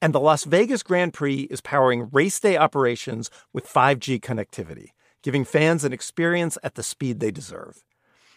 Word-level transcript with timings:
And 0.00 0.14
the 0.14 0.20
Las 0.20 0.44
Vegas 0.44 0.82
Grand 0.82 1.12
Prix 1.12 1.48
is 1.50 1.60
powering 1.60 2.08
race 2.12 2.38
day 2.38 2.56
operations 2.56 3.30
with 3.52 3.66
5G 3.66 4.20
connectivity 4.20 4.90
giving 5.22 5.44
fans 5.44 5.84
an 5.84 5.92
experience 5.92 6.58
at 6.62 6.74
the 6.74 6.82
speed 6.82 7.20
they 7.20 7.30
deserve. 7.30 7.84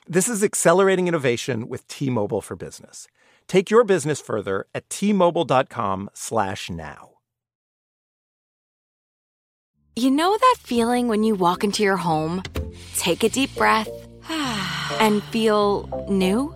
This 0.08 0.28
is 0.28 0.44
accelerating 0.44 1.08
innovation 1.08 1.70
with 1.70 1.88
T-Mobile 1.88 2.42
for 2.42 2.56
Business. 2.56 3.08
Take 3.48 3.70
your 3.70 3.84
business 3.84 4.20
further 4.22 4.66
at 4.74 4.90
t-mobile.com/now. 4.90 7.08
You 9.98 10.10
know 10.10 10.38
that 10.38 10.56
feeling 10.60 11.10
when 11.10 11.24
you 11.24 11.36
walk 11.36 11.66
into 11.66 11.84
your 11.84 11.98
home, 11.98 12.44
take 12.96 13.24
a 13.24 13.30
deep 13.30 13.54
breath, 13.56 13.90
and 15.00 15.22
feel 15.24 16.06
new? 16.10 16.56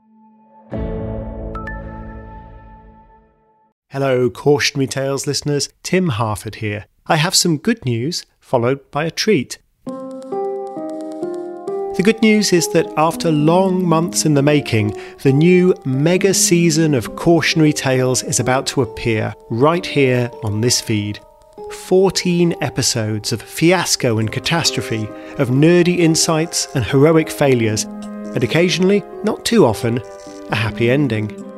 Hello, 3.91 4.29
Cautionary 4.29 4.87
Tales 4.87 5.27
listeners. 5.27 5.67
Tim 5.83 6.07
Harford 6.07 6.55
here. 6.55 6.85
I 7.07 7.17
have 7.17 7.35
some 7.35 7.57
good 7.57 7.83
news 7.83 8.25
followed 8.39 8.89
by 8.89 9.03
a 9.03 9.11
treat. 9.11 9.57
The 9.85 11.11
good 12.01 12.21
news 12.21 12.53
is 12.53 12.69
that 12.69 12.89
after 12.95 13.29
long 13.29 13.85
months 13.85 14.25
in 14.25 14.33
the 14.33 14.41
making, 14.41 14.97
the 15.23 15.33
new 15.33 15.75
mega 15.83 16.33
season 16.33 16.93
of 16.93 17.17
Cautionary 17.17 17.73
Tales 17.73 18.23
is 18.23 18.39
about 18.39 18.65
to 18.67 18.81
appear 18.81 19.33
right 19.49 19.85
here 19.85 20.31
on 20.41 20.61
this 20.61 20.79
feed. 20.79 21.19
14 21.71 22.55
episodes 22.61 23.33
of 23.33 23.41
fiasco 23.41 24.19
and 24.19 24.31
catastrophe, 24.31 25.03
of 25.37 25.49
nerdy 25.49 25.97
insights 25.97 26.73
and 26.75 26.85
heroic 26.85 27.29
failures, 27.29 27.83
and 27.83 28.41
occasionally, 28.41 29.03
not 29.25 29.43
too 29.43 29.65
often, 29.65 30.01
a 30.49 30.55
happy 30.55 30.89
ending. 30.89 31.50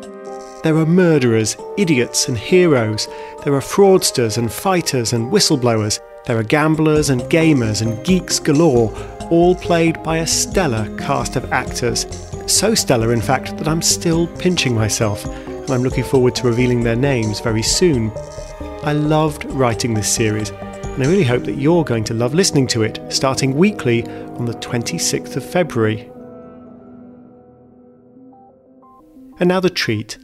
There 0.64 0.78
are 0.78 0.86
murderers, 0.86 1.58
idiots, 1.78 2.30
and 2.30 2.38
heroes. 2.38 3.10
There 3.44 3.54
are 3.54 3.60
fraudsters 3.60 4.38
and 4.38 4.50
fighters 4.50 5.12
and 5.12 5.30
whistleblowers. 5.30 6.00
There 6.26 6.38
are 6.38 6.44
gamblers 6.44 7.10
and 7.10 7.20
gamers 7.24 7.82
and 7.82 8.02
geeks 8.06 8.40
galore, 8.40 8.96
all 9.30 9.56
played 9.56 10.02
by 10.04 10.20
a 10.20 10.28
stellar 10.28 10.88
cast 10.98 11.36
of 11.36 11.52
actors. 11.52 12.08
So 12.48 12.76
stellar, 12.76 13.12
in 13.12 13.20
fact, 13.20 13.58
that 13.58 13.68
I'm 13.68 13.82
still 13.82 14.26
pinching 14.38 14.74
myself, 14.74 15.26
and 15.26 15.70
I'm 15.70 15.84
looking 15.84 16.06
forward 16.06 16.34
to 16.36 16.48
revealing 16.48 16.82
their 16.82 16.96
names 16.96 17.42
very 17.42 17.62
soon. 17.62 18.10
I 18.84 18.94
loved 18.94 19.44
writing 19.46 19.94
this 19.94 20.08
series, 20.08 20.52
and 20.52 21.04
I 21.04 21.08
really 21.08 21.26
hope 21.26 21.44
that 21.44 21.58
you're 21.58 21.84
going 21.84 22.06
to 22.06 22.14
love 22.14 22.34
listening 22.34 22.68
to 22.68 22.84
it, 22.84 23.02
starting 23.10 23.56
weekly 23.56 24.06
on 24.06 24.46
the 24.46 24.54
26th 24.54 25.36
of 25.36 25.44
February. 25.44 26.10
And 29.42 29.50
now 29.50 29.60
the 29.60 29.70
treat. 29.70 30.20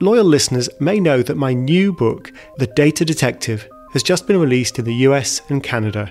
Loyal 0.00 0.24
listeners 0.24 0.68
may 0.78 1.00
know 1.00 1.22
that 1.22 1.36
my 1.36 1.52
new 1.52 1.92
book, 1.92 2.30
The 2.58 2.68
Data 2.68 3.04
Detective, 3.04 3.68
has 3.92 4.04
just 4.04 4.28
been 4.28 4.38
released 4.38 4.78
in 4.78 4.84
the 4.84 4.94
US 4.94 5.42
and 5.48 5.60
Canada. 5.60 6.08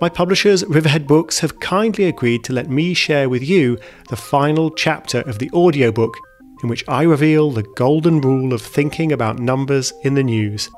My 0.00 0.08
publishers, 0.08 0.64
Riverhead 0.66 1.08
Books, 1.08 1.40
have 1.40 1.58
kindly 1.58 2.04
agreed 2.04 2.44
to 2.44 2.52
let 2.52 2.70
me 2.70 2.94
share 2.94 3.28
with 3.28 3.42
you 3.42 3.76
the 4.08 4.14
final 4.14 4.70
chapter 4.70 5.22
of 5.22 5.40
the 5.40 5.50
audiobook, 5.50 6.16
in 6.62 6.68
which 6.68 6.84
I 6.86 7.02
reveal 7.02 7.50
the 7.50 7.66
golden 7.74 8.20
rule 8.20 8.52
of 8.52 8.62
thinking 8.62 9.10
about 9.10 9.40
numbers 9.40 9.92
in 10.04 10.14
the 10.14 10.22
news. 10.22 10.70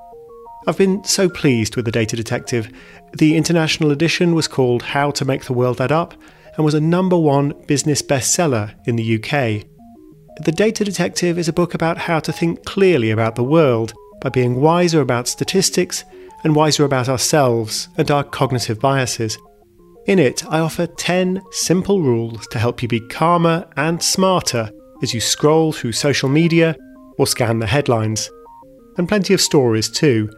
I've 0.66 0.78
been 0.78 1.04
so 1.04 1.28
pleased 1.28 1.76
with 1.76 1.84
The 1.84 1.92
Data 1.92 2.16
Detective. 2.16 2.72
The 3.18 3.36
international 3.36 3.90
edition 3.90 4.34
was 4.34 4.48
called 4.48 4.82
How 4.82 5.10
to 5.10 5.26
Make 5.26 5.44
the 5.44 5.52
World 5.52 5.82
Add 5.82 5.92
Up 5.92 6.14
and 6.56 6.64
was 6.64 6.74
a 6.74 6.80
number 6.80 7.18
one 7.18 7.52
business 7.66 8.00
bestseller 8.00 8.74
in 8.86 8.96
the 8.96 9.16
UK. 9.16 9.66
The 10.40 10.52
Data 10.52 10.84
Detective 10.84 11.38
is 11.38 11.48
a 11.48 11.52
book 11.52 11.72
about 11.72 11.96
how 11.96 12.20
to 12.20 12.30
think 12.30 12.62
clearly 12.66 13.10
about 13.10 13.36
the 13.36 13.42
world 13.42 13.94
by 14.20 14.28
being 14.28 14.60
wiser 14.60 15.00
about 15.00 15.28
statistics 15.28 16.04
and 16.44 16.54
wiser 16.54 16.84
about 16.84 17.08
ourselves 17.08 17.88
and 17.96 18.10
our 18.10 18.22
cognitive 18.22 18.78
biases. 18.78 19.38
In 20.04 20.18
it, 20.18 20.44
I 20.46 20.58
offer 20.58 20.86
10 20.86 21.42
simple 21.52 22.02
rules 22.02 22.46
to 22.48 22.58
help 22.58 22.82
you 22.82 22.88
be 22.88 23.00
calmer 23.00 23.66
and 23.78 24.02
smarter 24.02 24.70
as 25.02 25.14
you 25.14 25.22
scroll 25.22 25.72
through 25.72 25.92
social 25.92 26.28
media 26.28 26.76
or 27.16 27.26
scan 27.26 27.58
the 27.58 27.66
headlines. 27.66 28.30
And 28.98 29.08
plenty 29.08 29.32
of 29.32 29.40
stories 29.40 29.88
too. 29.88 30.30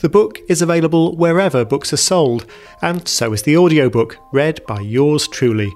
The 0.00 0.10
book 0.10 0.38
is 0.50 0.60
available 0.60 1.16
wherever 1.16 1.64
books 1.64 1.94
are 1.94 1.96
sold, 1.96 2.44
and 2.82 3.08
so 3.08 3.32
is 3.32 3.42
the 3.42 3.56
audiobook, 3.56 4.18
read 4.34 4.60
by 4.66 4.80
yours 4.80 5.26
truly. 5.26 5.72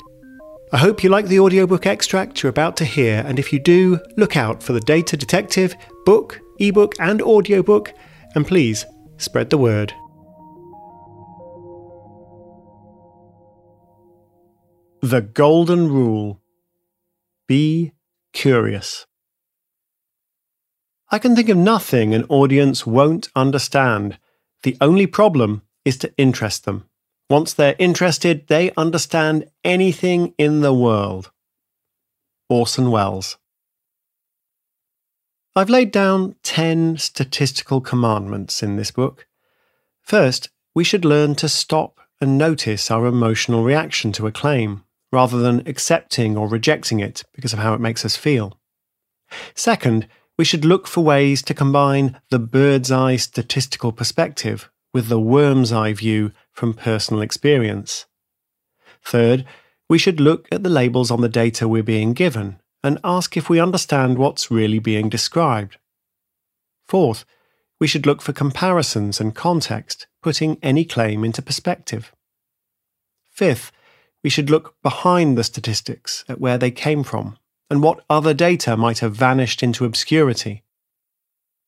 I 0.73 0.79
hope 0.79 1.03
you 1.03 1.11
like 1.11 1.27
the 1.27 1.41
audiobook 1.41 1.85
extract 1.85 2.43
you're 2.43 2.51
about 2.51 2.77
to 2.77 2.85
hear, 2.85 3.25
and 3.27 3.41
if 3.41 3.53
you 3.53 3.59
do, 3.59 3.99
look 4.17 4.37
out 4.37 4.63
for 4.63 4.73
the 4.73 4.81
Data 4.81 5.17
Detective 5.17 5.75
book, 6.05 6.41
ebook, 6.61 6.95
and 7.01 7.21
audiobook, 7.21 7.93
and 8.37 8.47
please 8.47 8.87
spread 9.17 9.51
the 9.51 9.59
word. 9.59 9.93
The 15.03 15.23
Golden 15.23 15.89
Rule 15.89 16.41
Be 17.49 17.91
curious. 18.33 19.07
I 21.11 21.19
can 21.19 21.35
think 21.35 21.49
of 21.49 21.57
nothing 21.57 22.15
an 22.15 22.27
audience 22.29 22.87
won't 22.87 23.29
understand. 23.35 24.21
The 24.63 24.77
only 24.81 25.09
problem 25.09 25.63
is 25.85 25.97
to 25.97 26.15
interest 26.17 26.65
them. 26.65 26.85
Once 27.31 27.55
they're 27.55 27.77
interested, 27.79 28.49
they 28.49 28.73
understand 28.77 29.49
anything 29.65 30.35
in 30.37 30.63
the 30.63 30.75
world. 30.75 31.31
Orson 32.49 32.91
Welles. 32.91 33.39
I've 35.55 35.71
laid 35.71 35.93
down 35.93 36.35
10 36.43 36.99
statistical 36.99 37.81
commandments 37.81 38.65
in 38.65 38.75
this 38.75 38.91
book. 38.91 39.29
First, 40.03 40.49
we 40.75 40.83
should 40.83 41.05
learn 41.05 41.37
to 41.37 41.49
stop 41.49 42.01
and 42.21 42.37
notice 42.37 42.91
our 42.91 43.07
emotional 43.07 43.63
reaction 43.63 44.11
to 44.13 44.27
a 44.27 44.33
claim, 44.33 44.83
rather 45.13 45.39
than 45.39 45.67
accepting 45.69 46.37
or 46.37 46.49
rejecting 46.49 46.99
it 46.99 47.23
because 47.33 47.53
of 47.53 47.61
how 47.61 47.75
it 47.75 47.81
makes 47.81 48.05
us 48.05 48.17
feel. 48.17 48.59
Second, 49.55 50.09
we 50.37 50.45
should 50.45 50.65
look 50.65 50.89
for 50.89 51.05
ways 51.05 51.43
to 51.43 51.55
combine 51.55 52.21
the 52.31 52.41
bird's 52.41 52.91
eye 52.91 53.17
statistical 53.17 53.93
perspective 53.93 54.69
with 54.93 55.07
the 55.07 55.21
worm's 55.21 55.73
eye 55.73 55.93
view 55.93 56.33
from 56.53 56.75
personal 56.75 57.23
experience. 57.23 58.07
Third, 59.05 59.45
we 59.89 59.99
should 59.99 60.21
look 60.21 60.47
at 60.53 60.63
the 60.63 60.69
labels 60.69 61.11
on 61.11 61.21
the 61.21 61.29
data 61.29 61.67
we're 61.67 61.83
being 61.83 62.13
given 62.13 62.61
and 62.83 62.99
ask 63.03 63.37
if 63.37 63.51
we 63.51 63.61
understand 63.61 64.19
what's 64.19 64.51
really 64.51 64.79
being 64.79 65.09
described. 65.09 65.79
Fourth, 66.87 67.25
we 67.79 67.87
should 67.87 68.07
look 68.07 68.21
for 68.21 68.33
comparisons 68.33 69.21
and 69.21 69.35
context, 69.35 70.07
putting 70.23 70.59
any 70.63 70.85
claim 70.85 71.25
into 71.25 71.43
perspective. 71.43 72.13
Fifth, 73.31 73.73
we 74.23 74.31
should 74.31 74.51
look 74.51 74.75
behind 74.83 75.37
the 75.37 75.45
statistics 75.45 76.25
at 76.29 76.41
where 76.41 76.59
they 76.59 76.71
came 76.71 77.03
from 77.03 77.39
and 77.71 77.83
what 77.83 78.05
other 78.11 78.35
data 78.35 78.77
might 78.77 78.99
have 78.99 79.15
vanished 79.15 79.63
into 79.63 79.85
obscurity. 79.85 80.63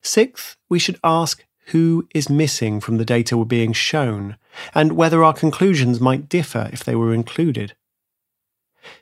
Sixth, 0.03 0.57
we 0.69 0.79
should 0.79 0.99
ask 1.03 1.45
who 1.67 2.09
is 2.15 2.29
missing 2.29 2.81
from 2.81 2.99
the 2.99 3.05
data 3.05 3.37
we're 3.37 3.45
being 3.45 3.73
shown 3.73 4.37
and 4.75 4.93
whether 4.93 5.23
our 5.23 5.33
conclusions 5.33 6.01
might 6.01 6.29
differ 6.29 6.69
if 6.73 6.85
they 6.85 6.95
were 6.95 7.15
included. 7.15 7.75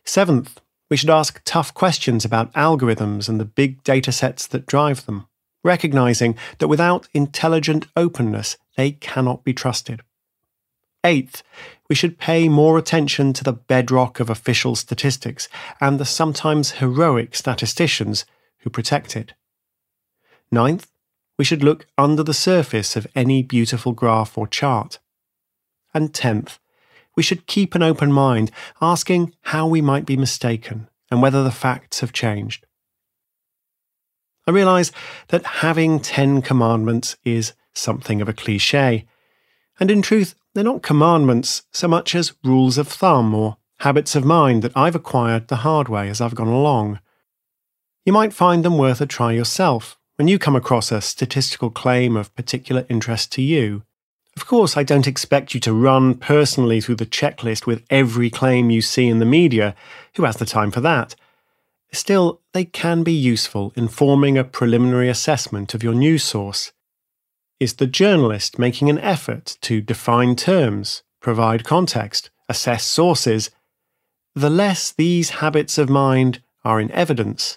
Seventh, 0.04 0.60
we 0.90 0.96
should 0.96 1.10
ask 1.10 1.40
tough 1.44 1.72
questions 1.72 2.24
about 2.24 2.52
algorithms 2.52 3.28
and 3.28 3.40
the 3.40 3.44
big 3.44 3.82
data 3.82 4.12
sets 4.12 4.46
that 4.48 4.66
drive 4.66 5.06
them, 5.06 5.26
recognizing 5.62 6.36
that 6.58 6.68
without 6.68 7.08
intelligent 7.14 7.86
openness, 7.96 8.56
they 8.76 8.92
cannot 8.92 9.44
be 9.44 9.54
trusted. 9.54 10.02
Eighth, 11.02 11.42
we 11.88 11.94
should 11.94 12.18
pay 12.18 12.48
more 12.48 12.76
attention 12.76 13.32
to 13.32 13.44
the 13.44 13.54
bedrock 13.54 14.20
of 14.20 14.28
official 14.28 14.76
statistics 14.76 15.48
and 15.80 15.98
the 15.98 16.04
sometimes 16.04 16.72
heroic 16.72 17.34
statisticians 17.34 18.26
who 18.58 18.70
protect 18.70 19.16
it. 19.16 19.32
Ninth, 20.52 20.89
we 21.40 21.44
should 21.44 21.64
look 21.64 21.86
under 21.96 22.22
the 22.22 22.34
surface 22.34 22.96
of 22.96 23.06
any 23.14 23.42
beautiful 23.42 23.92
graph 23.92 24.36
or 24.36 24.46
chart. 24.46 24.98
And 25.94 26.12
tenth, 26.12 26.58
we 27.16 27.22
should 27.22 27.46
keep 27.46 27.74
an 27.74 27.82
open 27.82 28.12
mind, 28.12 28.50
asking 28.82 29.34
how 29.44 29.66
we 29.66 29.80
might 29.80 30.04
be 30.04 30.18
mistaken 30.18 30.90
and 31.10 31.22
whether 31.22 31.42
the 31.42 31.50
facts 31.50 32.00
have 32.00 32.12
changed. 32.12 32.66
I 34.46 34.50
realise 34.50 34.92
that 35.28 35.62
having 35.64 35.98
Ten 36.00 36.42
Commandments 36.42 37.16
is 37.24 37.54
something 37.72 38.20
of 38.20 38.28
a 38.28 38.34
cliche, 38.34 39.06
and 39.78 39.90
in 39.90 40.02
truth, 40.02 40.34
they're 40.52 40.62
not 40.62 40.82
commandments 40.82 41.62
so 41.72 41.88
much 41.88 42.14
as 42.14 42.34
rules 42.44 42.76
of 42.76 42.86
thumb 42.86 43.34
or 43.34 43.56
habits 43.78 44.14
of 44.14 44.26
mind 44.26 44.60
that 44.62 44.76
I've 44.76 44.94
acquired 44.94 45.48
the 45.48 45.64
hard 45.64 45.88
way 45.88 46.10
as 46.10 46.20
I've 46.20 46.34
gone 46.34 46.48
along. 46.48 47.00
You 48.04 48.12
might 48.12 48.34
find 48.34 48.62
them 48.62 48.76
worth 48.76 49.00
a 49.00 49.06
try 49.06 49.32
yourself 49.32 49.96
when 50.20 50.28
you 50.28 50.38
come 50.38 50.54
across 50.54 50.92
a 50.92 51.00
statistical 51.00 51.70
claim 51.70 52.14
of 52.14 52.34
particular 52.34 52.84
interest 52.90 53.32
to 53.32 53.40
you. 53.40 53.84
Of 54.36 54.46
course, 54.46 54.76
I 54.76 54.82
don't 54.82 55.06
expect 55.06 55.54
you 55.54 55.60
to 55.60 55.72
run 55.72 56.12
personally 56.12 56.82
through 56.82 56.96
the 56.96 57.06
checklist 57.06 57.64
with 57.64 57.86
every 57.88 58.28
claim 58.28 58.68
you 58.68 58.82
see 58.82 59.08
in 59.08 59.18
the 59.18 59.24
media. 59.24 59.74
Who 60.16 60.24
has 60.24 60.36
the 60.36 60.44
time 60.44 60.72
for 60.72 60.82
that? 60.82 61.14
Still, 61.90 62.42
they 62.52 62.66
can 62.66 63.02
be 63.02 63.14
useful 63.14 63.72
in 63.74 63.88
forming 63.88 64.36
a 64.36 64.44
preliminary 64.44 65.08
assessment 65.08 65.72
of 65.72 65.82
your 65.82 65.94
news 65.94 66.22
source. 66.22 66.72
Is 67.58 67.76
the 67.76 67.86
journalist 67.86 68.58
making 68.58 68.90
an 68.90 68.98
effort 68.98 69.56
to 69.62 69.80
define 69.80 70.36
terms, 70.36 71.02
provide 71.22 71.64
context, 71.64 72.28
assess 72.46 72.84
sources? 72.84 73.48
The 74.34 74.50
less 74.50 74.92
these 74.92 75.30
habits 75.40 75.78
of 75.78 75.88
mind 75.88 76.42
are 76.62 76.78
in 76.78 76.90
evidence, 76.90 77.56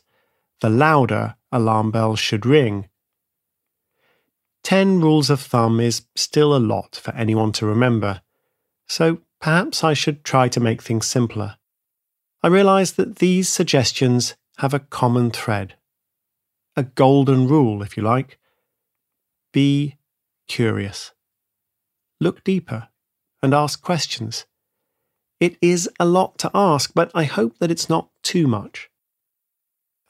the 0.62 0.69
louder 0.69 1.36
alarm 1.54 1.92
bells 1.92 2.20
should 2.20 2.46
ring. 2.46 2.90
10 4.64 5.00
rules 5.00 5.30
of 5.30 5.40
thumb 5.40 5.80
is 5.80 6.06
still 6.16 6.56
a 6.56 6.60
lot 6.60 6.96
for 6.96 7.14
anyone 7.16 7.52
to 7.54 7.66
remember, 7.66 8.22
so 8.88 9.20
perhaps 9.40 9.84
I 9.84 9.94
should 9.94 10.24
try 10.24 10.48
to 10.50 10.60
make 10.60 10.82
things 10.82 11.06
simpler. 11.06 11.58
I 12.42 12.48
realise 12.48 12.92
that 12.92 13.18
these 13.18 13.48
suggestions 13.48 14.36
have 14.58 14.74
a 14.74 14.80
common 14.80 15.32
thread. 15.32 15.76
A 16.76 16.84
golden 16.84 17.48
rule, 17.48 17.82
if 17.84 17.96
you 17.96 18.04
like. 18.04 18.40
Be 19.52 19.98
curious. 20.48 21.12
Look 22.20 22.44
deeper 22.44 22.90
and 23.42 23.54
ask 23.54 23.82
questions. 23.82 24.46
It 25.40 25.58
is 25.62 25.90
a 26.00 26.06
lot 26.06 26.38
to 26.40 26.52
ask, 26.56 26.92
but 26.96 27.12
I 27.14 27.26
hope 27.26 27.60
that 27.60 27.70
it's 27.70 27.90
not 27.90 28.10
too 28.24 28.48
much. 28.48 28.90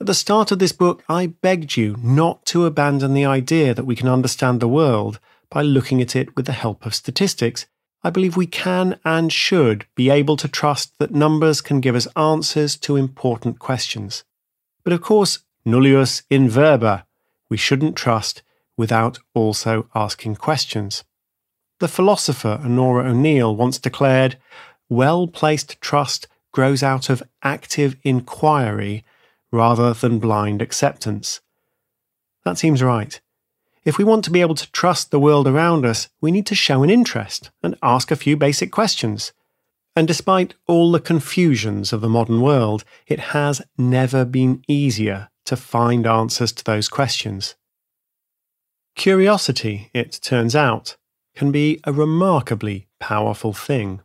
At 0.03 0.07
the 0.07 0.13
start 0.13 0.51
of 0.51 0.59
this 0.59 0.73
book, 0.73 1.01
I 1.07 1.27
begged 1.27 1.77
you 1.77 1.95
not 2.03 2.45
to 2.47 2.65
abandon 2.65 3.13
the 3.13 3.23
idea 3.23 3.73
that 3.73 3.85
we 3.85 3.95
can 3.95 4.09
understand 4.09 4.59
the 4.59 4.67
world 4.67 5.17
by 5.50 5.61
looking 5.61 6.01
at 6.01 6.13
it 6.13 6.35
with 6.35 6.45
the 6.45 6.51
help 6.51 6.85
of 6.85 6.94
statistics. 6.94 7.67
I 8.03 8.09
believe 8.09 8.35
we 8.35 8.45
can 8.45 9.00
and 9.05 9.31
should 9.31 9.85
be 9.95 10.09
able 10.09 10.35
to 10.35 10.50
trust 10.50 10.91
that 11.00 11.13
numbers 11.13 11.61
can 11.61 11.79
give 11.79 11.95
us 11.95 12.09
answers 12.17 12.75
to 12.79 12.97
important 12.97 13.59
questions. 13.59 14.25
But 14.83 14.91
of 14.91 15.00
course, 15.00 15.39
nullius 15.63 16.23
in 16.29 16.50
verba, 16.50 17.05
we 17.50 17.55
shouldn't 17.55 17.95
trust 17.95 18.44
without 18.75 19.19
also 19.33 19.88
asking 19.95 20.35
questions. 20.35 21.05
The 21.79 21.88
philosopher 21.88 22.59
Onora 22.61 23.05
O'Neill 23.05 23.55
once 23.55 23.77
declared, 23.77 24.35
well 24.89 25.27
placed 25.27 25.79
trust 25.79 26.27
grows 26.51 26.83
out 26.83 27.09
of 27.09 27.23
active 27.41 27.95
inquiry 28.03 29.05
rather 29.53 29.94
than 29.94 30.19
blind 30.19 30.61
acceptance. 30.61 31.39
That 32.44 32.57
seems 32.57 32.83
right. 32.83 33.21
If 33.85 33.97
we 33.97 34.03
want 34.03 34.25
to 34.25 34.31
be 34.31 34.41
able 34.41 34.55
to 34.55 34.71
trust 34.71 35.11
the 35.11 35.19
world 35.19 35.47
around 35.47 35.85
us, 35.85 36.09
we 36.19 36.31
need 36.31 36.47
to 36.47 36.55
show 36.55 36.83
an 36.83 36.89
interest 36.89 37.51
and 37.61 37.77
ask 37.83 38.09
a 38.09 38.15
few 38.15 38.35
basic 38.35 38.71
questions. 38.71 39.31
And 39.95 40.07
despite 40.07 40.55
all 40.67 40.91
the 40.91 41.00
confusions 41.00 41.94
of 41.94 42.01
the 42.01 42.09
modern 42.09 42.41
world, 42.41 42.83
it 43.05 43.19
has 43.19 43.61
never 43.77 44.25
been 44.25 44.63
easier 44.67 45.29
to 45.45 45.55
find 45.55 46.07
answers 46.07 46.51
to 46.53 46.63
those 46.63 46.89
questions. 46.89 47.55
Curiosity, 48.95 49.91
it 49.94 50.19
turns 50.21 50.55
out, 50.55 50.97
can 51.35 51.51
be 51.51 51.79
a 51.83 51.94
remarkably 51.94 52.88
powerful 53.00 53.53
thing. 53.53 54.01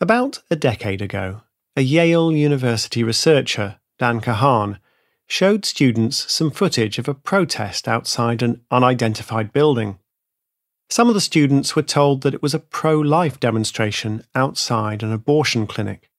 About 0.00 0.40
a 0.50 0.56
decade 0.56 1.02
ago, 1.02 1.42
a 1.78 1.80
Yale 1.80 2.32
University 2.32 3.04
researcher, 3.04 3.78
Dan 4.00 4.20
Kahan, 4.20 4.80
showed 5.28 5.64
students 5.64 6.28
some 6.32 6.50
footage 6.50 6.98
of 6.98 7.06
a 7.06 7.14
protest 7.14 7.86
outside 7.86 8.42
an 8.42 8.62
unidentified 8.68 9.52
building. 9.52 10.00
Some 10.90 11.06
of 11.06 11.14
the 11.14 11.20
students 11.20 11.76
were 11.76 11.82
told 11.82 12.22
that 12.22 12.34
it 12.34 12.42
was 12.42 12.52
a 12.52 12.58
pro 12.58 12.98
life 12.98 13.38
demonstration 13.38 14.24
outside 14.34 15.04
an 15.04 15.12
abortion 15.12 15.68
clinic. 15.68 16.10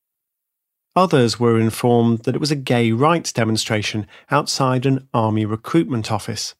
Others 0.95 1.41
were 1.41 1.59
informed 1.59 2.19
that 2.19 2.35
it 2.35 2.41
was 2.41 2.51
a 2.51 2.55
gay 2.55 2.93
rights 2.93 3.33
demonstration 3.33 4.07
outside 4.31 4.85
an 4.85 5.09
army 5.13 5.43
recruitment 5.43 6.09
office. 6.09 6.55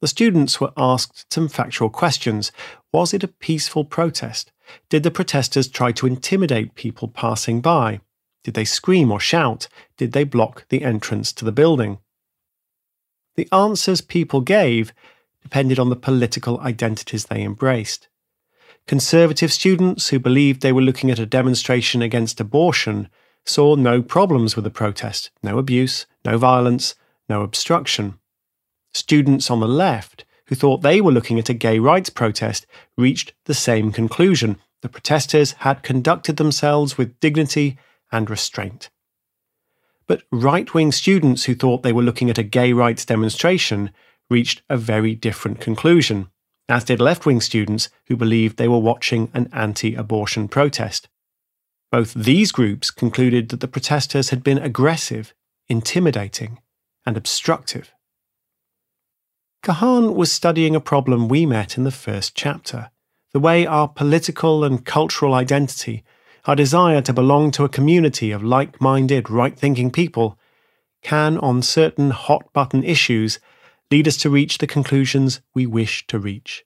The 0.00 0.08
students 0.08 0.58
were 0.58 0.72
asked 0.78 1.30
some 1.30 1.48
factual 1.48 1.90
questions. 1.90 2.50
Was 2.94 3.12
it 3.12 3.24
a 3.24 3.28
peaceful 3.28 3.84
protest? 3.84 4.52
Did 4.88 5.02
the 5.02 5.10
protesters 5.10 5.68
try 5.68 5.92
to 5.92 6.06
intimidate 6.06 6.74
people 6.74 7.08
passing 7.08 7.60
by? 7.60 8.00
Did 8.46 8.54
they 8.54 8.64
scream 8.64 9.10
or 9.10 9.18
shout? 9.18 9.66
Did 9.96 10.12
they 10.12 10.22
block 10.22 10.68
the 10.68 10.84
entrance 10.84 11.32
to 11.32 11.44
the 11.44 11.50
building? 11.50 11.98
The 13.34 13.48
answers 13.50 14.00
people 14.00 14.40
gave 14.40 14.92
depended 15.42 15.80
on 15.80 15.88
the 15.88 15.96
political 15.96 16.60
identities 16.60 17.24
they 17.24 17.42
embraced. 17.42 18.06
Conservative 18.86 19.52
students 19.52 20.10
who 20.10 20.20
believed 20.20 20.60
they 20.60 20.70
were 20.70 20.80
looking 20.80 21.10
at 21.10 21.18
a 21.18 21.26
demonstration 21.26 22.02
against 22.02 22.38
abortion 22.38 23.08
saw 23.44 23.74
no 23.74 24.00
problems 24.00 24.54
with 24.54 24.62
the 24.62 24.70
protest, 24.70 25.30
no 25.42 25.58
abuse, 25.58 26.06
no 26.24 26.38
violence, 26.38 26.94
no 27.28 27.42
obstruction. 27.42 28.14
Students 28.94 29.50
on 29.50 29.58
the 29.58 29.66
left, 29.66 30.24
who 30.44 30.54
thought 30.54 30.82
they 30.82 31.00
were 31.00 31.10
looking 31.10 31.40
at 31.40 31.48
a 31.48 31.52
gay 31.52 31.80
rights 31.80 32.10
protest, 32.10 32.64
reached 32.96 33.32
the 33.46 33.54
same 33.54 33.90
conclusion. 33.90 34.56
The 34.82 34.88
protesters 34.88 35.50
had 35.66 35.82
conducted 35.82 36.36
themselves 36.36 36.96
with 36.96 37.18
dignity 37.18 37.76
and 38.12 38.30
restraint. 38.30 38.90
But 40.06 40.22
right 40.30 40.72
wing 40.72 40.92
students 40.92 41.44
who 41.44 41.54
thought 41.54 41.82
they 41.82 41.92
were 41.92 42.02
looking 42.02 42.30
at 42.30 42.38
a 42.38 42.44
gay 42.44 42.72
rights 42.72 43.04
demonstration 43.04 43.90
reached 44.30 44.62
a 44.68 44.76
very 44.76 45.14
different 45.14 45.60
conclusion, 45.60 46.28
as 46.68 46.84
did 46.84 47.00
left 47.00 47.26
wing 47.26 47.40
students 47.40 47.88
who 48.06 48.16
believed 48.16 48.56
they 48.56 48.68
were 48.68 48.78
watching 48.78 49.30
an 49.34 49.48
anti 49.52 49.94
abortion 49.94 50.48
protest. 50.48 51.08
Both 51.90 52.14
these 52.14 52.52
groups 52.52 52.90
concluded 52.90 53.48
that 53.48 53.60
the 53.60 53.68
protesters 53.68 54.30
had 54.30 54.42
been 54.42 54.58
aggressive, 54.58 55.32
intimidating, 55.68 56.60
and 57.04 57.16
obstructive. 57.16 57.92
Kahan 59.62 60.14
was 60.14 60.30
studying 60.30 60.76
a 60.76 60.80
problem 60.80 61.28
we 61.28 61.46
met 61.46 61.76
in 61.76 61.84
the 61.84 61.90
first 61.90 62.36
chapter 62.36 62.90
the 63.32 63.40
way 63.40 63.66
our 63.66 63.88
political 63.88 64.64
and 64.64 64.84
cultural 64.84 65.34
identity 65.34 66.04
our 66.46 66.56
desire 66.56 67.00
to 67.02 67.12
belong 67.12 67.50
to 67.50 67.64
a 67.64 67.68
community 67.68 68.30
of 68.30 68.42
like 68.42 68.80
minded, 68.80 69.28
right 69.28 69.58
thinking 69.58 69.90
people 69.90 70.38
can, 71.02 71.38
on 71.38 71.62
certain 71.62 72.10
hot 72.10 72.52
button 72.52 72.82
issues, 72.84 73.38
lead 73.90 74.08
us 74.08 74.16
to 74.16 74.30
reach 74.30 74.58
the 74.58 74.66
conclusions 74.66 75.40
we 75.54 75.66
wish 75.66 76.06
to 76.06 76.18
reach. 76.18 76.64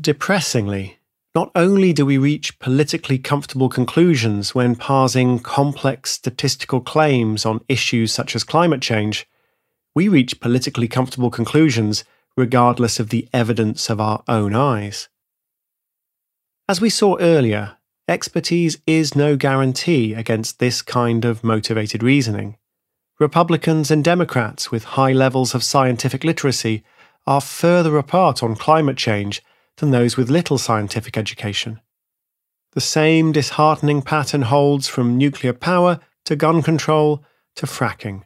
Depressingly, 0.00 0.98
not 1.34 1.50
only 1.54 1.92
do 1.92 2.06
we 2.06 2.16
reach 2.16 2.58
politically 2.58 3.18
comfortable 3.18 3.68
conclusions 3.68 4.54
when 4.54 4.74
parsing 4.74 5.38
complex 5.38 6.12
statistical 6.12 6.80
claims 6.80 7.44
on 7.44 7.60
issues 7.68 8.12
such 8.12 8.34
as 8.34 8.44
climate 8.44 8.80
change, 8.80 9.26
we 9.94 10.08
reach 10.08 10.40
politically 10.40 10.88
comfortable 10.88 11.30
conclusions 11.30 12.04
regardless 12.36 13.00
of 13.00 13.08
the 13.08 13.28
evidence 13.32 13.88
of 13.90 14.00
our 14.00 14.22
own 14.28 14.54
eyes. 14.54 15.08
As 16.68 16.80
we 16.80 16.90
saw 16.90 17.16
earlier, 17.18 17.76
expertise 18.08 18.78
is 18.86 19.16
no 19.16 19.36
guarantee 19.36 20.14
against 20.14 20.58
this 20.58 20.82
kind 20.82 21.24
of 21.24 21.42
motivated 21.42 22.02
reasoning. 22.02 22.56
Republicans 23.18 23.90
and 23.90 24.04
Democrats 24.04 24.70
with 24.70 24.84
high 24.84 25.12
levels 25.12 25.54
of 25.54 25.64
scientific 25.64 26.22
literacy 26.22 26.84
are 27.26 27.40
further 27.40 27.96
apart 27.96 28.42
on 28.42 28.54
climate 28.54 28.96
change 28.96 29.42
than 29.78 29.90
those 29.90 30.16
with 30.16 30.30
little 30.30 30.58
scientific 30.58 31.16
education. 31.16 31.80
The 32.72 32.80
same 32.80 33.32
disheartening 33.32 34.02
pattern 34.02 34.42
holds 34.42 34.86
from 34.86 35.16
nuclear 35.16 35.52
power 35.52 35.98
to 36.26 36.36
gun 36.36 36.62
control 36.62 37.24
to 37.56 37.66
fracking. 37.66 38.22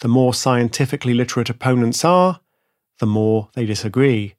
The 0.00 0.08
more 0.08 0.34
scientifically 0.34 1.14
literate 1.14 1.48
opponents 1.48 2.04
are, 2.04 2.40
the 2.98 3.06
more 3.06 3.50
they 3.54 3.64
disagree. 3.64 4.34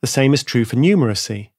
The 0.00 0.06
same 0.08 0.34
is 0.34 0.42
true 0.42 0.64
for 0.64 0.76
numeracy. 0.76 1.50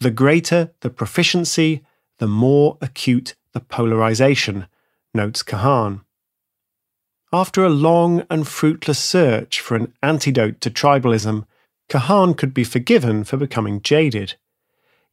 The 0.00 0.10
greater 0.12 0.72
the 0.80 0.90
proficiency, 0.90 1.84
the 2.18 2.28
more 2.28 2.78
acute 2.80 3.34
the 3.52 3.60
polarization, 3.60 4.66
notes 5.12 5.42
Kahan. 5.42 6.02
After 7.32 7.64
a 7.64 7.68
long 7.68 8.24
and 8.30 8.46
fruitless 8.46 8.98
search 8.98 9.60
for 9.60 9.74
an 9.74 9.92
antidote 10.02 10.60
to 10.62 10.70
tribalism, 10.70 11.46
Kahan 11.88 12.34
could 12.34 12.54
be 12.54 12.64
forgiven 12.64 13.24
for 13.24 13.36
becoming 13.36 13.82
jaded. 13.82 14.36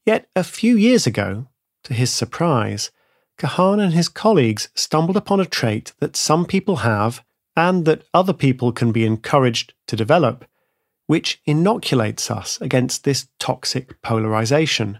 Yet 0.06 0.30
a 0.36 0.44
few 0.44 0.78
years 0.78 1.08
ago, 1.08 1.48
to 1.84 1.94
his 1.94 2.12
surprise, 2.12 2.92
Kahan 3.38 3.80
and 3.80 3.94
his 3.94 4.08
colleagues 4.08 4.70
stumbled 4.76 5.18
upon 5.18 5.40
a 5.40 5.46
trait 5.46 5.94
that 6.00 6.16
some 6.16 6.46
people 6.46 6.78
have 6.78 7.24
and 7.56 7.86
that 7.86 8.04
other 8.14 8.34
people 8.34 8.72
can 8.72 8.92
be 8.92 9.06
encouraged 9.06 9.74
to 9.88 9.96
develop, 9.96 10.46
which 11.08 11.42
inoculates 11.46 12.32
us 12.32 12.60
against 12.62 13.04
this 13.04 13.28
toxic 13.40 14.02
polarization. 14.02 15.00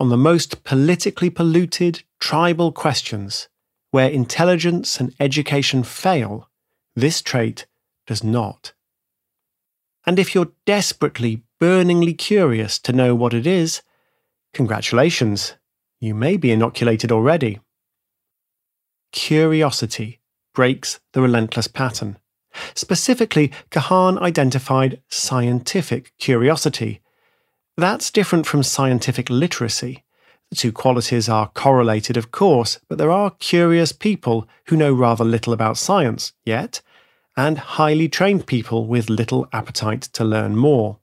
On 0.00 0.08
the 0.08 0.16
most 0.16 0.64
politically 0.64 1.30
polluted, 1.30 2.02
tribal 2.20 2.72
questions, 2.72 3.48
where 3.90 4.08
intelligence 4.08 5.00
and 5.00 5.14
education 5.18 5.82
fail, 5.82 6.48
this 6.94 7.20
trait 7.22 7.66
does 8.06 8.22
not. 8.22 8.72
And 10.06 10.18
if 10.18 10.34
you're 10.34 10.52
desperately, 10.64 11.42
burningly 11.58 12.14
curious 12.14 12.78
to 12.78 12.92
know 12.92 13.14
what 13.14 13.34
it 13.34 13.46
is, 13.46 13.82
congratulations, 14.54 15.54
you 16.00 16.14
may 16.14 16.36
be 16.36 16.52
inoculated 16.52 17.10
already. 17.12 17.60
Curiosity 19.12 20.20
breaks 20.54 21.00
the 21.12 21.20
relentless 21.20 21.66
pattern. 21.66 22.18
Specifically, 22.74 23.52
Kahan 23.70 24.18
identified 24.20 25.00
scientific 25.08 26.12
curiosity. 26.18 27.00
That's 27.76 28.10
different 28.10 28.46
from 28.46 28.62
scientific 28.62 29.30
literacy. 29.30 30.04
The 30.50 30.56
two 30.56 30.72
qualities 30.72 31.28
are 31.28 31.50
correlated, 31.54 32.16
of 32.16 32.30
course, 32.30 32.80
but 32.88 32.98
there 32.98 33.10
are 33.10 33.32
curious 33.38 33.92
people 33.92 34.48
who 34.66 34.76
know 34.76 34.92
rather 34.92 35.24
little 35.24 35.52
about 35.52 35.76
science 35.76 36.32
yet, 36.44 36.80
and 37.36 37.58
highly 37.58 38.08
trained 38.08 38.46
people 38.46 38.86
with 38.86 39.10
little 39.10 39.46
appetite 39.52 40.02
to 40.02 40.24
learn 40.24 40.56
more. 40.56 40.98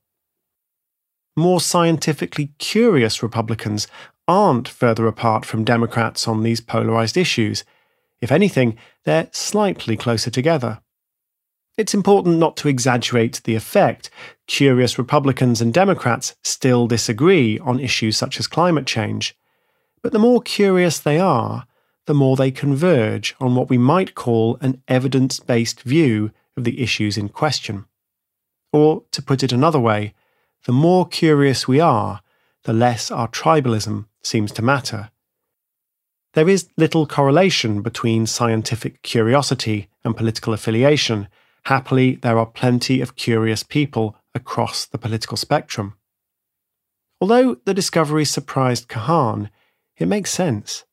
More 1.38 1.62
scientifically 1.62 2.52
curious 2.58 3.22
Republicans 3.22 3.88
aren't 4.28 4.68
further 4.68 5.08
apart 5.08 5.46
from 5.46 5.64
Democrats 5.64 6.28
on 6.28 6.44
these 6.44 6.60
polarized 6.60 7.16
issues. 7.16 7.64
If 8.22 8.32
anything, 8.32 8.78
they're 9.04 9.30
slightly 9.32 9.96
closer 9.96 10.32
together. 10.32 10.80
It's 11.78 11.94
important 11.94 12.38
not 12.38 12.56
to 12.58 12.70
exaggerate 12.70 13.42
the 13.44 13.56
effect. 13.56 14.10
Curious 14.48 14.98
Republicans 14.98 15.60
and 15.60 15.74
Democrats 15.74 16.36
still 16.42 16.88
disagree 16.88 17.60
on 17.60 17.82
issues 17.82 18.16
such 18.16 18.40
as 18.40 18.48
climate 18.48 18.86
change. 18.86 19.38
But 20.02 20.14
the 20.14 20.20
more 20.20 20.42
curious 20.42 21.00
they 21.00 21.20
are, 21.20 21.68
the 22.06 22.14
more 22.14 22.38
they 22.38 22.52
converge 22.52 23.36
on 23.42 23.56
what 23.56 23.70
we 23.70 23.78
might 23.78 24.16
call 24.16 24.58
an 24.62 24.82
evidence 24.88 25.40
based 25.42 25.82
view 25.82 26.32
of 26.56 26.64
the 26.64 26.82
issues 26.82 27.18
in 27.18 27.28
question. 27.28 27.86
Or, 28.72 29.04
to 29.12 29.22
put 29.22 29.44
it 29.44 29.52
another 29.52 29.80
way, 29.80 30.14
the 30.66 30.72
more 30.72 31.06
curious 31.06 31.68
we 31.68 31.82
are, 31.82 32.22
the 32.64 32.74
less 32.74 33.12
our 33.12 33.28
tribalism 33.28 34.06
seems 34.24 34.52
to 34.54 34.62
matter. 34.62 35.10
There 36.34 36.50
is 36.50 36.70
little 36.78 37.06
correlation 37.06 37.82
between 37.82 38.28
scientific 38.28 39.02
curiosity 39.02 39.90
and 40.04 40.16
political 40.16 40.54
affiliation 40.54 41.28
Happily, 41.66 42.16
there 42.16 42.38
are 42.38 42.46
plenty 42.46 43.02
of 43.02 43.16
curious 43.16 43.64
people 43.64 44.16
across 44.36 44.86
the 44.86 45.00
political 45.00 45.36
spectrum. 45.36 45.96
Although 47.20 47.56
the 47.66 47.74
discovery 47.74 48.26
surprised 48.26 48.88
Kahan, 48.88 49.50
it 49.98 50.08
makes 50.08 50.32
sense. 50.32 50.86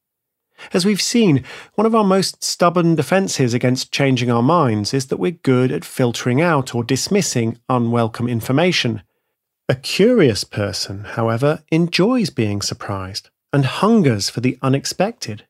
As 0.72 0.86
we've 0.86 1.02
seen, 1.02 1.44
one 1.74 1.86
of 1.86 1.94
our 1.94 2.04
most 2.04 2.42
stubborn 2.42 2.94
defences 2.94 3.52
against 3.52 3.92
changing 3.92 4.30
our 4.30 4.42
minds 4.42 4.94
is 4.94 5.06
that 5.06 5.18
we're 5.18 5.32
good 5.32 5.72
at 5.72 5.84
filtering 5.84 6.40
out 6.40 6.74
or 6.74 6.84
dismissing 6.84 7.58
unwelcome 7.68 8.28
information. 8.28 9.02
A 9.68 9.74
curious 9.74 10.44
person, 10.44 11.04
however, 11.04 11.64
enjoys 11.70 12.30
being 12.30 12.62
surprised 12.62 13.28
and 13.52 13.64
hungers 13.64 14.30
for 14.30 14.40
the 14.40 14.58
unexpected. 14.62 15.46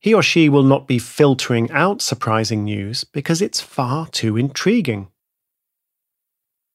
He 0.00 0.14
or 0.14 0.22
she 0.22 0.48
will 0.48 0.62
not 0.62 0.86
be 0.86 0.98
filtering 0.98 1.70
out 1.70 2.00
surprising 2.00 2.64
news 2.64 3.04
because 3.04 3.42
it's 3.42 3.60
far 3.60 4.06
too 4.06 4.36
intriguing. 4.36 5.08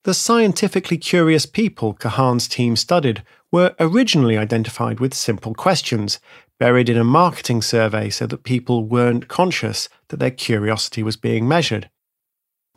The 0.04 0.14
scientifically 0.14 0.98
curious 0.98 1.46
people 1.46 1.94
Kahan's 1.94 2.50
team 2.50 2.76
studied 2.76 3.24
were 3.54 3.74
originally 3.80 4.38
identified 4.38 5.00
with 5.00 5.14
simple 5.14 5.54
questions, 5.54 6.20
buried 6.60 6.90
in 6.90 6.98
a 6.98 7.06
marketing 7.06 7.62
survey 7.62 8.10
so 8.10 8.28
that 8.28 8.44
people 8.44 8.84
weren't 8.84 9.30
conscious 9.30 9.88
that 10.10 10.18
their 10.18 10.32
curiosity 10.32 11.04
was 11.04 11.16
being 11.16 11.48
measured. 11.48 11.90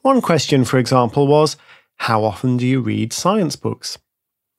One 0.03 0.21
question, 0.21 0.65
for 0.65 0.79
example, 0.79 1.26
was 1.26 1.57
How 1.97 2.23
often 2.23 2.59
do 2.59 2.67
you 2.67 2.81
read 2.81 3.12
science 3.12 3.57
books? 3.57 3.99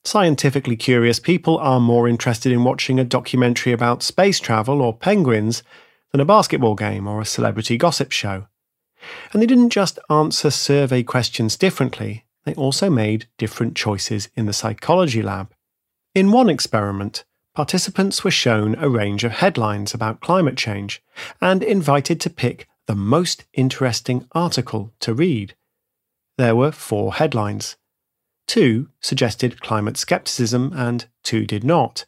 Scientifically 0.08 0.78
curious 0.78 1.20
people 1.20 1.58
are 1.58 1.82
more 1.82 2.08
interested 2.08 2.50
in 2.50 2.64
watching 2.64 2.98
a 2.98 3.04
documentary 3.04 3.74
about 3.74 4.02
space 4.02 4.40
travel 4.40 4.82
or 4.82 4.96
penguins 4.96 5.64
than 6.14 6.22
a 6.22 6.26
basketball 6.26 6.76
game 6.76 7.06
or 7.10 7.20
a 7.20 7.26
celebrity 7.26 7.76
gossip 7.76 8.14
show. 8.14 8.48
And 9.34 9.42
they 9.42 9.46
didn't 9.46 9.72
just 9.72 10.00
answer 10.10 10.50
survey 10.50 11.04
questions 11.04 11.58
differently, 11.58 12.24
they 12.46 12.54
also 12.54 12.90
made 12.90 13.28
different 13.38 13.76
choices 13.76 14.30
in 14.34 14.46
the 14.46 14.54
psychology 14.54 15.22
lab. 15.22 15.52
In 16.16 16.32
one 16.32 16.50
experiment, 16.50 17.26
participants 17.54 18.24
were 18.24 18.32
shown 18.32 18.76
a 18.76 18.88
range 18.88 19.26
of 19.26 19.34
headlines 19.34 19.94
about 19.94 20.22
climate 20.22 20.56
change 20.56 21.04
and 21.42 21.62
invited 21.62 22.22
to 22.22 22.30
pick 22.30 22.70
the 22.86 22.96
most 22.96 23.44
interesting 23.52 24.26
article 24.32 24.94
to 25.02 25.14
read. 25.14 25.56
There 26.38 26.56
were 26.56 26.72
four 26.72 27.16
headlines 27.16 27.76
Two 28.48 28.90
suggested 29.02 29.60
climate 29.62 29.98
skepticism, 29.98 30.72
and 30.74 31.06
two 31.22 31.46
did 31.46 31.64
not. 31.64 32.06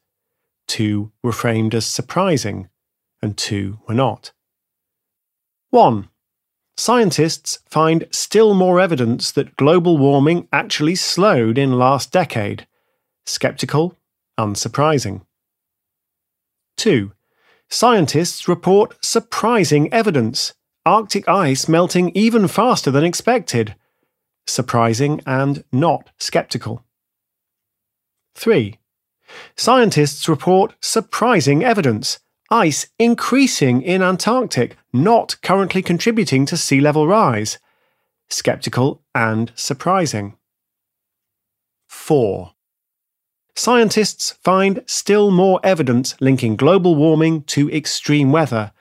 Two 0.68 1.12
were 1.22 1.34
framed 1.34 1.76
as 1.76 1.86
surprising, 1.86 2.70
and 3.22 3.38
two 3.38 3.80
were 3.88 3.94
not. 3.94 4.32
1. 5.72 6.08
Scientists 6.78 7.60
find 7.66 8.08
still 8.12 8.54
more 8.54 8.80
evidence 8.80 9.32
that 9.32 9.58
global 9.58 9.98
warming 9.98 10.48
actually 10.54 10.96
slowed 10.96 11.58
in 11.58 11.78
last 11.78 12.12
decade. 12.12 12.66
Skeptical, 13.26 13.98
unsurprising. 14.40 15.22
2. 16.78 17.12
Scientists 17.70 18.48
report 18.48 18.96
surprising 19.04 19.92
evidence. 19.94 20.54
Arctic 20.86 21.28
ice 21.28 21.68
melting 21.68 22.12
even 22.16 22.48
faster 22.48 22.90
than 22.90 23.04
expected 23.04 23.76
surprising, 24.50 25.22
and 25.26 25.64
not 25.72 26.10
skeptical. 26.18 26.84
3. 28.36 28.78
Scientists 29.56 30.28
report 30.28 30.74
surprising 30.82 31.64
evidence 31.64 32.20
ice 32.52 32.88
increasing 32.98 33.82
in 33.82 34.02
Antarctic, 34.02 34.76
not 34.92 35.36
currently 35.44 35.82
contributing 35.82 36.46
to 36.48 36.58
sea 36.58 36.82
level 36.82 37.08
rise. 37.08 37.60
Skeptical 38.30 39.02
and 39.14 39.52
surprising. 39.56 40.36
4. 41.88 42.54
Scientists 43.56 44.32
find 44.44 44.84
still 44.86 45.32
more 45.32 45.60
evidence 45.64 46.16
linking 46.22 46.56
global 46.56 46.96
warming 46.96 47.44
to 47.44 47.70
extreme 47.72 48.32
weather, 48.32 48.72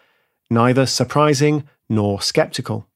neither 0.50 0.87
surprising 0.87 1.68
nor 1.88 2.20
skeptical. 2.20 2.87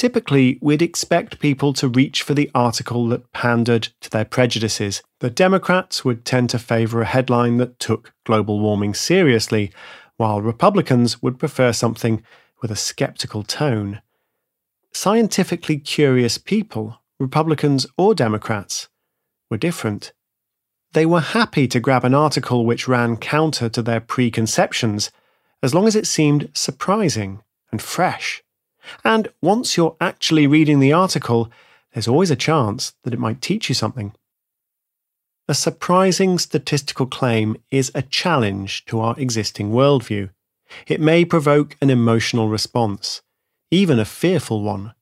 Typically, 0.00 0.58
we'd 0.62 0.80
expect 0.80 1.40
people 1.40 1.74
to 1.74 1.86
reach 1.86 2.22
for 2.22 2.32
the 2.32 2.50
article 2.54 3.06
that 3.08 3.30
pandered 3.34 3.88
to 4.00 4.08
their 4.08 4.24
prejudices. 4.24 5.02
The 5.18 5.28
Democrats 5.28 6.06
would 6.06 6.24
tend 6.24 6.48
to 6.48 6.58
favour 6.58 7.02
a 7.02 7.04
headline 7.04 7.58
that 7.58 7.78
took 7.78 8.14
global 8.24 8.60
warming 8.60 8.94
seriously, 8.94 9.70
while 10.16 10.40
Republicans 10.40 11.20
would 11.20 11.38
prefer 11.38 11.74
something 11.74 12.22
with 12.62 12.70
a 12.70 12.76
sceptical 12.76 13.42
tone. 13.42 14.00
Scientifically 14.90 15.76
curious 15.76 16.38
people, 16.38 17.02
Republicans 17.18 17.86
or 17.98 18.14
Democrats, 18.14 18.88
were 19.50 19.58
different. 19.58 20.14
they 20.94 21.04
were 21.04 21.20
happy 21.20 21.68
to 21.68 21.78
grab 21.78 22.06
an 22.06 22.14
article 22.14 22.64
which 22.64 22.88
ran 22.88 23.18
counter 23.18 23.68
to 23.68 23.82
their 23.82 24.00
preconceptions, 24.00 25.10
as 25.62 25.74
long 25.74 25.86
as 25.86 25.94
it 25.94 26.06
seemed 26.06 26.48
surprising 26.54 27.42
and 27.70 27.82
fresh. 27.82 28.42
And 29.04 29.28
once 29.42 29.76
you're 29.76 29.96
actually 30.00 30.46
reading 30.46 30.80
the 30.80 30.92
article, 30.92 31.50
there's 31.92 32.08
always 32.08 32.30
a 32.30 32.36
chance 32.36 32.94
that 33.02 33.14
it 33.14 33.20
might 33.20 33.40
teach 33.40 33.68
you 33.68 33.74
something. 33.74 34.12
A 35.48 35.54
surprising 35.54 36.38
statistical 36.38 37.06
claim 37.06 37.56
is 37.70 37.90
a 37.94 38.02
challenge 38.02 38.84
to 38.86 39.00
our 39.00 39.18
existing 39.18 39.72
worldview. 39.72 40.30
It 40.86 41.00
may 41.00 41.24
provoke 41.24 41.76
an 41.80 41.90
emotional 41.90 42.48
response, 42.48 43.22
even 43.70 43.98
a 43.98 44.04
fearful 44.04 44.62
one. 44.62 44.94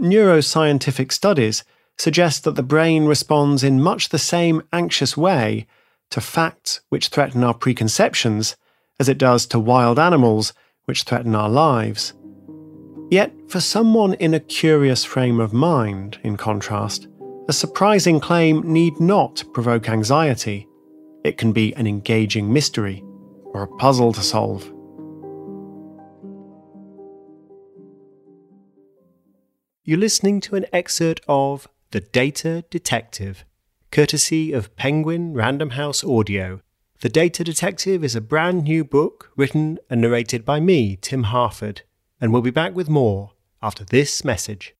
Neuroscientific 0.00 1.12
studies 1.12 1.64
suggest 1.98 2.44
that 2.44 2.54
the 2.54 2.62
brain 2.62 3.04
responds 3.04 3.62
in 3.62 3.82
much 3.82 4.08
the 4.08 4.18
same 4.18 4.62
anxious 4.72 5.18
way 5.18 5.66
to 6.08 6.20
facts 6.22 6.80
which 6.88 7.08
threaten 7.08 7.44
our 7.44 7.52
preconceptions 7.52 8.56
as 8.98 9.08
it 9.08 9.18
does 9.18 9.44
to 9.46 9.58
wild 9.58 9.98
animals 9.98 10.54
which 10.86 11.02
threaten 11.02 11.34
our 11.34 11.50
lives. 11.50 12.14
Yet, 13.10 13.32
for 13.48 13.58
someone 13.58 14.14
in 14.14 14.34
a 14.34 14.40
curious 14.40 15.04
frame 15.04 15.40
of 15.40 15.52
mind, 15.52 16.20
in 16.22 16.36
contrast, 16.36 17.08
a 17.48 17.52
surprising 17.52 18.20
claim 18.20 18.72
need 18.72 19.00
not 19.00 19.42
provoke 19.52 19.88
anxiety. 19.88 20.68
It 21.24 21.36
can 21.36 21.50
be 21.50 21.74
an 21.74 21.88
engaging 21.88 22.52
mystery 22.52 23.02
or 23.46 23.64
a 23.64 23.76
puzzle 23.78 24.12
to 24.12 24.22
solve. 24.22 24.72
You're 29.82 29.98
listening 29.98 30.40
to 30.42 30.54
an 30.54 30.66
excerpt 30.72 31.20
of 31.26 31.66
The 31.90 32.00
Data 32.00 32.64
Detective, 32.70 33.44
courtesy 33.90 34.52
of 34.52 34.76
Penguin 34.76 35.34
Random 35.34 35.70
House 35.70 36.04
Audio. 36.04 36.60
The 37.00 37.08
Data 37.08 37.42
Detective 37.42 38.04
is 38.04 38.14
a 38.14 38.20
brand 38.20 38.62
new 38.62 38.84
book 38.84 39.32
written 39.36 39.80
and 39.90 40.00
narrated 40.00 40.44
by 40.44 40.60
me, 40.60 40.94
Tim 40.94 41.24
Harford, 41.24 41.82
and 42.20 42.32
we'll 42.32 42.42
be 42.42 42.50
back 42.50 42.74
with 42.74 42.88
more 42.88 43.32
after 43.62 43.84
this 43.84 44.24
message. 44.24 44.74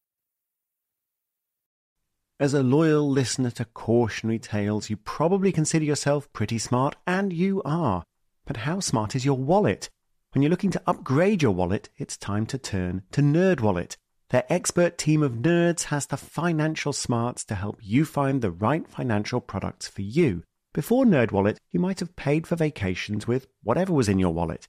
As 2.39 2.55
a 2.55 2.63
loyal 2.63 3.09
listener 3.09 3.51
to 3.53 3.65
cautionary 3.67 4.39
tales, 4.39 4.89
you 4.89 4.97
probably 4.97 5.53
consider 5.53 5.85
yourself 5.85 6.33
pretty 6.33 6.59
smart, 6.59 6.97
and 7.07 7.33
you 7.33 7.61
are. 7.65 8.03
But 8.47 8.59
how 8.59 8.81
smart 8.81 9.15
is 9.15 9.25
your 9.25 9.37
wallet? 9.37 9.91
When 10.33 10.43
you're 10.43 10.51
looking 10.51 10.71
to 10.71 10.83
upgrade 10.87 11.43
your 11.43 11.53
wallet, 11.53 11.91
it's 11.99 12.17
time 12.17 12.47
to 12.47 12.57
turn 12.57 13.03
to 13.13 13.21
NerdWallet. 13.21 13.97
Their 14.31 14.45
expert 14.49 14.97
team 14.97 15.23
of 15.23 15.33
nerds 15.33 15.85
has 15.85 16.07
the 16.07 16.17
financial 16.17 16.93
smarts 16.93 17.45
to 17.47 17.57
help 17.57 17.79
you 17.83 18.05
find 18.05 18.41
the 18.41 18.51
right 18.51 18.89
financial 18.89 19.41
products 19.41 19.89
for 19.89 20.03
you. 20.03 20.45
Before 20.73 21.05
NerdWallet, 21.05 21.59
you 21.73 21.81
might 21.81 22.01
have 22.01 22.17
paid 22.17 22.47
for 22.47 22.57
vacations 22.57 23.27
with 23.27 23.49
whatever 23.63 23.93
was 23.93 24.09
in 24.09 24.21
your 24.21 24.33
wallet, 24.33 24.69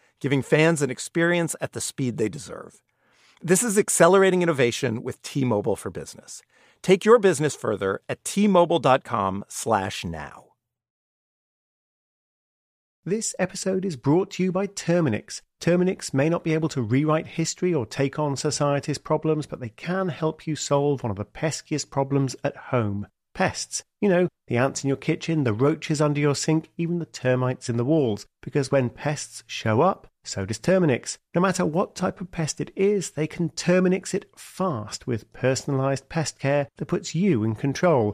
giving 0.21 0.41
fans 0.41 0.81
an 0.81 0.89
experience 0.89 1.57
at 1.59 1.73
the 1.73 1.81
speed 1.81 2.15
they 2.17 2.29
deserve. 2.29 2.81
This 3.41 3.63
is 3.63 3.77
accelerating 3.77 4.43
innovation 4.43 5.03
with 5.03 5.21
T-Mobile 5.23 5.75
for 5.75 5.89
Business. 5.89 6.41
Take 6.81 7.03
your 7.03 7.19
business 7.19 7.53
further 7.55 7.99
at 8.07 8.23
t-mobile.com/now. 8.23 10.45
This 13.03 13.33
episode 13.39 13.83
is 13.83 13.95
brought 13.95 14.29
to 14.31 14.43
you 14.43 14.51
by 14.51 14.67
Terminix. 14.67 15.41
Terminix 15.59 16.13
may 16.13 16.29
not 16.29 16.43
be 16.43 16.53
able 16.53 16.69
to 16.69 16.83
rewrite 16.83 17.25
history 17.25 17.73
or 17.73 17.87
take 17.87 18.19
on 18.19 18.37
society's 18.37 18.99
problems, 18.99 19.47
but 19.47 19.59
they 19.59 19.69
can 19.69 20.09
help 20.09 20.45
you 20.45 20.55
solve 20.55 21.01
one 21.01 21.09
of 21.09 21.17
the 21.17 21.25
peskiest 21.25 21.89
problems 21.89 22.35
at 22.43 22.55
home 22.55 23.07
pests. 23.33 23.83
You 24.01 24.09
know, 24.09 24.27
the 24.47 24.57
ants 24.57 24.83
in 24.83 24.87
your 24.87 24.97
kitchen, 24.97 25.43
the 25.43 25.53
roaches 25.53 26.01
under 26.01 26.19
your 26.19 26.35
sink, 26.35 26.69
even 26.77 26.99
the 26.99 27.05
termites 27.05 27.69
in 27.69 27.77
the 27.77 27.85
walls. 27.85 28.25
Because 28.41 28.71
when 28.71 28.89
pests 28.89 29.43
show 29.47 29.81
up, 29.81 30.07
so 30.23 30.45
does 30.45 30.59
Terminix. 30.59 31.17
No 31.33 31.41
matter 31.41 31.65
what 31.65 31.95
type 31.95 32.21
of 32.21 32.31
pest 32.31 32.61
it 32.61 32.71
is, 32.75 33.11
they 33.11 33.27
can 33.27 33.49
Terminix 33.49 34.13
it 34.13 34.29
fast 34.35 35.07
with 35.07 35.31
personalized 35.33 36.09
pest 36.09 36.39
care 36.39 36.67
that 36.77 36.87
puts 36.87 37.15
you 37.15 37.43
in 37.43 37.55
control. 37.55 38.13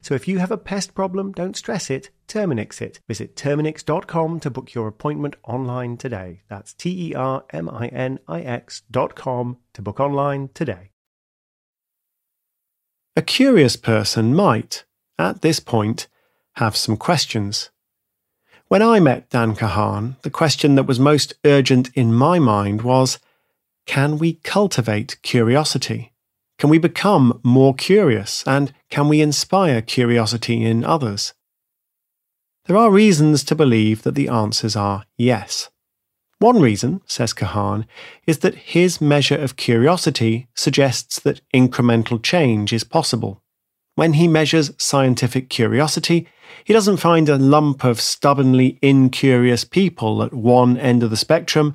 So 0.00 0.14
if 0.14 0.28
you 0.28 0.38
have 0.38 0.50
a 0.50 0.56
pest 0.56 0.94
problem, 0.94 1.32
don't 1.32 1.56
stress 1.56 1.90
it, 1.90 2.10
Terminix 2.28 2.80
it. 2.80 3.00
Visit 3.08 3.34
Terminix.com 3.34 4.40
to 4.40 4.50
book 4.50 4.74
your 4.74 4.86
appointment 4.86 5.36
online 5.44 5.96
today. 5.96 6.42
That's 6.48 6.72
T 6.72 7.10
E 7.10 7.14
R 7.14 7.44
M 7.50 7.68
I 7.68 7.88
N 7.88 8.18
I 8.28 8.40
X.com 8.40 9.58
to 9.74 9.82
book 9.82 9.98
online 9.98 10.50
today. 10.54 10.90
A 13.16 13.22
curious 13.22 13.74
person 13.74 14.34
might, 14.34 14.84
at 15.18 15.42
this 15.42 15.58
point, 15.58 16.06
have 16.54 16.76
some 16.76 16.96
questions. 16.96 17.70
When 18.68 18.82
I 18.82 19.00
met 19.00 19.30
Dan 19.30 19.56
Kahan, 19.56 20.16
the 20.22 20.30
question 20.30 20.74
that 20.76 20.86
was 20.86 21.00
most 21.00 21.34
urgent 21.44 21.90
in 21.94 22.14
my 22.14 22.38
mind 22.38 22.82
was 22.82 23.18
can 23.86 24.18
we 24.18 24.34
cultivate 24.34 25.20
curiosity? 25.22 26.12
Can 26.58 26.70
we 26.70 26.78
become 26.78 27.40
more 27.44 27.72
curious 27.72 28.42
and 28.46 28.72
can 28.90 29.08
we 29.08 29.20
inspire 29.20 29.80
curiosity 29.80 30.64
in 30.64 30.84
others? 30.84 31.32
There 32.66 32.76
are 32.76 32.90
reasons 32.90 33.44
to 33.44 33.54
believe 33.54 34.02
that 34.02 34.16
the 34.16 34.28
answers 34.28 34.74
are 34.74 35.04
yes. 35.16 35.70
One 36.40 36.60
reason, 36.60 37.00
says 37.06 37.32
Kahan, 37.32 37.86
is 38.26 38.40
that 38.40 38.54
his 38.54 39.00
measure 39.00 39.36
of 39.36 39.56
curiosity 39.56 40.48
suggests 40.54 41.18
that 41.20 41.40
incremental 41.54 42.22
change 42.22 42.72
is 42.72 42.84
possible. 42.84 43.42
When 43.94 44.12
he 44.12 44.28
measures 44.28 44.72
scientific 44.78 45.48
curiosity, 45.50 46.28
he 46.64 46.72
doesn't 46.72 46.98
find 46.98 47.28
a 47.28 47.38
lump 47.38 47.84
of 47.84 48.00
stubbornly 48.00 48.78
incurious 48.82 49.64
people 49.64 50.22
at 50.22 50.32
one 50.32 50.76
end 50.76 51.02
of 51.02 51.10
the 51.10 51.16
spectrum 51.16 51.74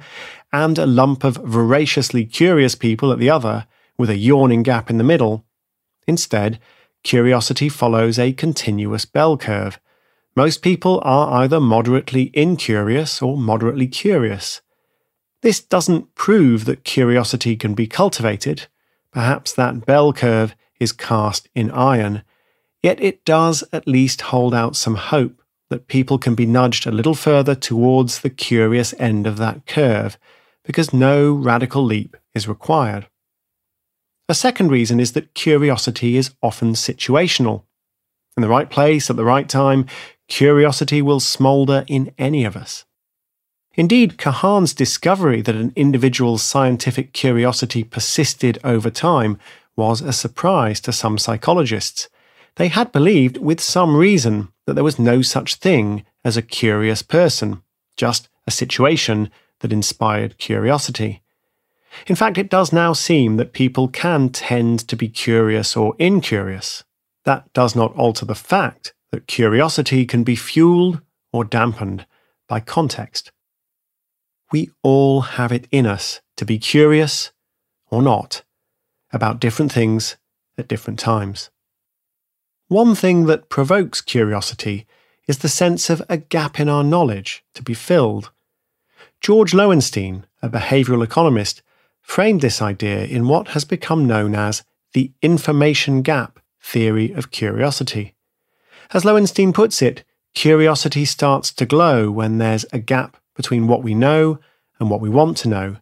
and 0.51 0.77
a 0.77 0.85
lump 0.85 1.23
of 1.23 1.35
voraciously 1.37 2.25
curious 2.25 2.75
people 2.75 3.11
at 3.11 3.19
the 3.19 3.29
other, 3.29 3.65
with 3.97 4.09
a 4.09 4.17
yawning 4.17 4.63
gap 4.63 4.89
in 4.89 4.97
the 4.97 5.03
middle. 5.03 5.45
Instead, 6.07 6.59
curiosity 7.03 7.69
follows 7.69 8.17
a 8.17 8.33
continuous 8.33 9.05
bell 9.05 9.37
curve. 9.37 9.79
Most 10.35 10.61
people 10.61 10.99
are 11.03 11.43
either 11.43 11.59
moderately 11.59 12.31
incurious 12.33 13.21
or 13.21 13.37
moderately 13.37 13.87
curious. 13.87 14.61
This 15.41 15.59
doesn't 15.59 16.15
prove 16.15 16.65
that 16.65 16.83
curiosity 16.83 17.55
can 17.55 17.73
be 17.73 17.85
cultivated. 17.85 18.67
Perhaps 19.11 19.53
that 19.53 19.85
bell 19.85 20.13
curve 20.13 20.55
is 20.79 20.91
cast 20.91 21.49
in 21.53 21.69
iron. 21.71 22.23
Yet 22.81 23.01
it 23.01 23.23
does 23.25 23.63
at 23.71 23.87
least 23.87 24.21
hold 24.21 24.53
out 24.53 24.75
some 24.75 24.95
hope 24.95 25.41
that 25.69 25.87
people 25.87 26.17
can 26.17 26.35
be 26.35 26.45
nudged 26.45 26.85
a 26.85 26.91
little 26.91 27.15
further 27.15 27.55
towards 27.55 28.19
the 28.19 28.29
curious 28.29 28.93
end 28.99 29.25
of 29.25 29.37
that 29.37 29.65
curve 29.65 30.17
because 30.63 30.93
no 30.93 31.33
radical 31.33 31.83
leap 31.83 32.15
is 32.33 32.47
required. 32.47 33.07
A 34.29 34.33
second 34.33 34.71
reason 34.71 34.99
is 34.99 35.11
that 35.13 35.33
curiosity 35.33 36.15
is 36.15 36.33
often 36.41 36.73
situational. 36.73 37.63
In 38.37 38.41
the 38.41 38.49
right 38.49 38.69
place 38.69 39.09
at 39.09 39.15
the 39.15 39.25
right 39.25 39.49
time, 39.49 39.85
curiosity 40.27 41.01
will 41.01 41.19
smoulder 41.19 41.83
in 41.87 42.13
any 42.17 42.45
of 42.45 42.55
us. 42.55 42.85
Indeed, 43.75 44.17
Kahan's 44.17 44.73
discovery 44.73 45.41
that 45.41 45.55
an 45.55 45.73
individual's 45.75 46.43
scientific 46.43 47.11
curiosity 47.11 47.83
persisted 47.83 48.59
over 48.63 48.89
time 48.89 49.39
was 49.75 50.01
a 50.01 50.13
surprise 50.13 50.79
to 50.81 50.93
some 50.93 51.17
psychologists. 51.17 52.07
They 52.55 52.67
had 52.67 52.91
believed, 52.91 53.37
with 53.37 53.59
some 53.59 53.95
reason, 53.95 54.49
that 54.67 54.75
there 54.75 54.83
was 54.83 54.99
no 54.99 55.23
such 55.23 55.55
thing 55.55 56.05
as 56.23 56.37
a 56.37 56.43
curious 56.43 57.01
person, 57.01 57.63
just 57.97 58.29
a 58.45 58.51
situation 58.51 59.31
that 59.59 59.73
inspired 59.73 60.37
curiosity. 60.37 61.22
In 62.07 62.15
fact, 62.15 62.37
it 62.37 62.49
does 62.49 62.73
now 62.73 62.93
seem 62.93 63.37
that 63.37 63.53
people 63.53 63.87
can 63.87 64.29
tend 64.29 64.87
to 64.87 64.95
be 64.95 65.09
curious 65.09 65.75
or 65.75 65.95
incurious. 65.99 66.83
That 67.25 67.51
does 67.53 67.75
not 67.75 67.95
alter 67.95 68.25
the 68.25 68.35
fact 68.35 68.93
that 69.11 69.27
curiosity 69.27 70.05
can 70.05 70.23
be 70.23 70.35
fueled 70.35 71.01
or 71.31 71.45
dampened 71.45 72.05
by 72.47 72.59
context. 72.59 73.31
We 74.51 74.71
all 74.81 75.21
have 75.21 75.51
it 75.51 75.67
in 75.71 75.85
us 75.85 76.21
to 76.37 76.45
be 76.45 76.59
curious 76.59 77.31
or 77.89 78.01
not 78.01 78.43
about 79.11 79.39
different 79.39 79.71
things 79.71 80.17
at 80.57 80.67
different 80.67 80.99
times. 80.99 81.49
One 82.67 82.95
thing 82.95 83.25
that 83.25 83.49
provokes 83.49 84.01
curiosity 84.01 84.87
is 85.27 85.39
the 85.39 85.49
sense 85.49 85.89
of 85.89 86.01
a 86.09 86.17
gap 86.17 86.59
in 86.59 86.69
our 86.69 86.83
knowledge 86.83 87.43
to 87.53 87.63
be 87.63 87.73
filled. 87.73 88.31
George 89.21 89.53
Loewenstein, 89.53 90.23
a 90.41 90.49
behavioral 90.49 91.03
economist, 91.03 91.61
framed 92.03 92.41
this 92.41 92.61
idea 92.61 93.05
in 93.05 93.27
what 93.27 93.49
has 93.49 93.65
become 93.65 94.05
known 94.05 94.35
as 94.35 94.63
the 94.93 95.11
information 95.23 96.03
gap 96.03 96.39
theory 96.61 97.11
of 97.13 97.31
curiosity. 97.31 98.13
As 98.93 99.03
Loewenstein 99.03 99.53
puts 99.53 99.81
it, 99.81 100.03
curiosity 100.35 101.05
starts 101.05 101.51
to 101.53 101.65
glow 101.65 102.11
when 102.11 102.37
there's 102.37 102.65
a 102.71 102.77
gap 102.77 103.17
between 103.35 103.67
what 103.67 103.81
we 103.81 103.95
know 103.95 104.39
and 104.79 104.89
what 104.89 105.01
we 105.01 105.09
want 105.09 105.37
to 105.37 105.49
know. 105.49 105.77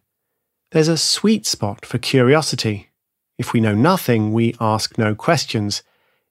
There's 0.70 0.88
a 0.88 0.96
sweet 0.96 1.44
spot 1.44 1.84
for 1.84 1.98
curiosity. 1.98 2.90
If 3.36 3.52
we 3.52 3.60
know 3.60 3.74
nothing, 3.74 4.32
we 4.32 4.54
ask 4.60 4.96
no 4.96 5.14
questions. 5.14 5.82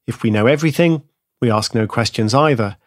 If 0.08 0.24
we 0.24 0.32
know 0.32 0.48
everything, 0.48 1.04
we 1.40 1.52
ask 1.52 1.76
no 1.76 1.86
questions 1.86 2.34
either. 2.34 2.78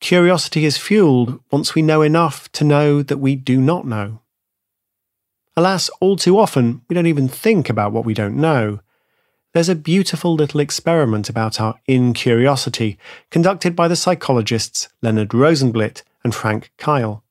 Curiosity 0.00 0.64
is 0.64 0.76
fueled 0.76 1.40
once 1.50 1.74
we 1.74 1.82
know 1.82 2.02
enough 2.02 2.50
to 2.52 2.64
know 2.64 3.02
that 3.02 3.18
we 3.18 3.36
do 3.36 3.60
not 3.60 3.86
know. 3.86 4.21
Alas, 5.56 5.90
all 6.00 6.16
too 6.16 6.38
often, 6.38 6.82
we 6.88 6.94
don't 6.94 7.06
even 7.06 7.28
think 7.28 7.68
about 7.68 7.92
what 7.92 8.04
we 8.04 8.14
don't 8.14 8.36
know. 8.36 8.80
There's 9.52 9.68
a 9.68 9.74
beautiful 9.74 10.34
little 10.34 10.60
experiment 10.60 11.28
about 11.28 11.60
our 11.60 11.74
incuriosity 11.86 12.98
conducted 13.30 13.76
by 13.76 13.88
the 13.88 13.96
psychologists 13.96 14.88
Leonard 15.02 15.30
Rozenblit 15.30 16.02
and 16.24 16.34
Frank 16.34 16.72
Keil. 16.78 17.22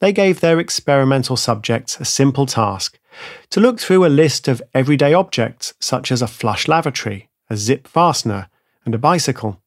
They 0.00 0.12
gave 0.12 0.40
their 0.40 0.60
experimental 0.60 1.36
subjects 1.36 1.98
a 1.98 2.04
simple 2.04 2.44
task 2.44 2.98
to 3.48 3.60
look 3.60 3.80
through 3.80 4.04
a 4.04 4.08
list 4.08 4.46
of 4.46 4.62
everyday 4.74 5.14
objects 5.14 5.72
such 5.80 6.12
as 6.12 6.20
a 6.20 6.26
flush 6.26 6.68
lavatory, 6.68 7.30
a 7.48 7.56
zip 7.56 7.88
fastener, 7.88 8.48
and 8.84 8.94
a 8.94 8.98
bicycle 8.98 9.62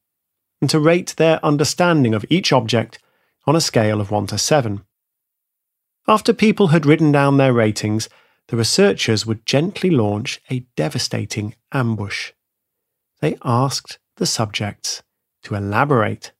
and 0.61 0.69
to 0.69 0.79
rate 0.79 1.13
their 1.17 1.43
understanding 1.45 2.13
of 2.13 2.25
each 2.29 2.51
object 2.51 2.99
on 3.45 3.55
a 3.55 3.61
scale 3.61 4.01
of 4.01 4.11
1 4.11 4.27
to 4.27 4.37
7. 4.37 4.83
After 6.07 6.33
people 6.33 6.67
had 6.67 6.85
written 6.85 7.11
down 7.11 7.35
their 7.37 7.51
ratings, 7.51 8.07
the 8.47 8.55
researchers 8.55 9.25
would 9.25 9.45
gently 9.45 9.89
launch 9.89 10.39
a 10.49 10.65
devastating 10.77 11.55
ambush. 11.73 12.31
They 13.19 13.37
asked 13.43 13.99
the 14.15 14.25
subjects 14.25 15.03
to 15.43 15.55
elaborate. 15.55 16.31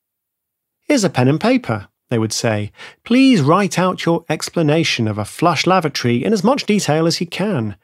Here's 0.84 1.04
a 1.04 1.10
pen 1.10 1.28
and 1.28 1.42
paper, 1.42 1.90
they 2.10 2.18
would 2.18 2.32
say. 2.32 2.72
Please 3.04 3.42
write 3.42 3.78
out 3.78 4.06
your 4.06 4.24
explanation 4.30 5.06
of 5.06 5.18
a 5.18 5.26
flush 5.26 5.68
lavatory 5.68 6.24
in 6.24 6.32
as 6.32 6.46
much 6.46 6.66
detail 6.66 7.06
as 7.06 7.20
you 7.20 7.28
can. 7.28 7.76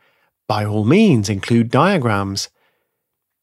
By 0.48 0.64
all 0.64 0.86
means, 0.86 1.28
include 1.28 1.70
diagrams. 1.70 2.50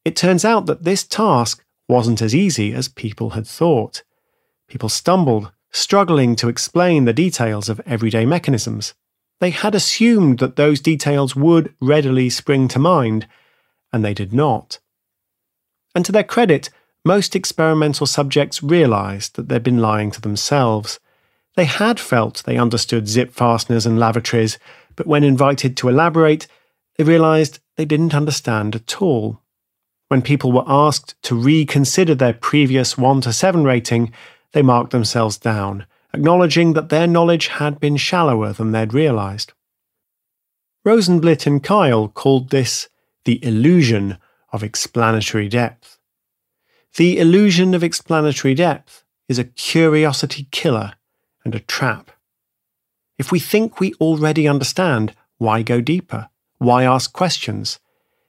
It 0.04 0.16
turns 0.16 0.46
out 0.46 0.64
that 0.64 0.84
this 0.84 1.04
task 1.04 1.62
wasn't 1.88 2.22
as 2.22 2.34
easy 2.34 2.72
as 2.72 2.88
people 2.88 3.30
had 3.30 3.46
thought. 3.46 4.02
People 4.66 4.88
stumbled, 4.88 5.52
struggling 5.70 6.36
to 6.36 6.48
explain 6.48 7.04
the 7.04 7.12
details 7.12 7.68
of 7.68 7.80
everyday 7.86 8.24
mechanisms. 8.26 8.94
They 9.40 9.50
had 9.50 9.74
assumed 9.74 10.38
that 10.38 10.56
those 10.56 10.80
details 10.80 11.34
would 11.34 11.74
readily 11.80 12.28
spring 12.28 12.68
to 12.68 12.78
mind, 12.78 13.26
and 13.92 14.04
they 14.04 14.14
did 14.14 14.32
not. 14.32 14.78
And 15.94 16.04
to 16.04 16.12
their 16.12 16.24
credit, 16.24 16.70
most 17.04 17.34
experimental 17.34 18.06
subjects 18.06 18.62
realized 18.62 19.36
that 19.36 19.48
they'd 19.48 19.62
been 19.62 19.78
lying 19.78 20.10
to 20.10 20.20
themselves. 20.20 21.00
They 21.56 21.64
had 21.64 21.98
felt 21.98 22.42
they 22.44 22.58
understood 22.58 23.08
zip 23.08 23.32
fasteners 23.32 23.86
and 23.86 23.98
lavatories, 23.98 24.58
but 24.96 25.06
when 25.06 25.24
invited 25.24 25.76
to 25.78 25.88
elaborate, 25.88 26.46
they 26.96 27.04
realized 27.04 27.60
they 27.76 27.86
didn't 27.86 28.14
understand 28.14 28.76
at 28.76 29.00
all. 29.00 29.40
When 30.08 30.22
people 30.22 30.52
were 30.52 30.64
asked 30.66 31.14
to 31.22 31.34
reconsider 31.34 32.14
their 32.14 32.34
previous 32.34 32.98
1 32.98 33.22
to 33.22 33.32
7 33.32 33.64
rating, 33.64 34.12
they 34.52 34.62
marked 34.62 34.90
themselves 34.90 35.38
down, 35.38 35.86
acknowledging 36.12 36.72
that 36.72 36.88
their 36.88 37.06
knowledge 37.06 37.48
had 37.48 37.78
been 37.80 37.96
shallower 37.96 38.52
than 38.52 38.72
they'd 38.72 38.94
realized. 38.94 39.52
Rozenblit 40.84 41.46
and 41.46 41.62
Keil 41.62 42.12
called 42.12 42.50
this 42.50 42.88
the 43.24 43.44
illusion 43.44 44.18
of 44.52 44.62
explanatory 44.62 45.48
depth. 45.48 45.98
The 46.96 47.18
illusion 47.18 47.74
of 47.74 47.84
explanatory 47.84 48.54
depth 48.54 49.04
is 49.28 49.38
a 49.38 49.44
curiosity 49.44 50.48
killer 50.50 50.94
and 51.44 51.54
a 51.54 51.60
trap. 51.60 52.10
If 53.18 53.30
we 53.30 53.38
think 53.38 53.78
we 53.78 53.94
already 53.94 54.48
understand, 54.48 55.14
why 55.36 55.62
go 55.62 55.80
deeper? 55.80 56.28
Why 56.58 56.84
ask 56.84 57.12
questions? 57.12 57.78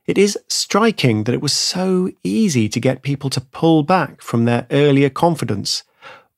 It 0.06 0.18
is 0.18 0.38
striking 0.48 1.24
that 1.24 1.34
it 1.34 1.42
was 1.42 1.54
so 1.54 2.12
easy 2.24 2.68
to 2.70 2.80
get 2.80 3.02
people 3.02 3.30
to 3.32 3.42
pull 3.42 3.84
back 3.84 4.22
from 4.22 4.46
their 4.46 4.68
earlier 4.70 5.10
confidence. 5.10 5.84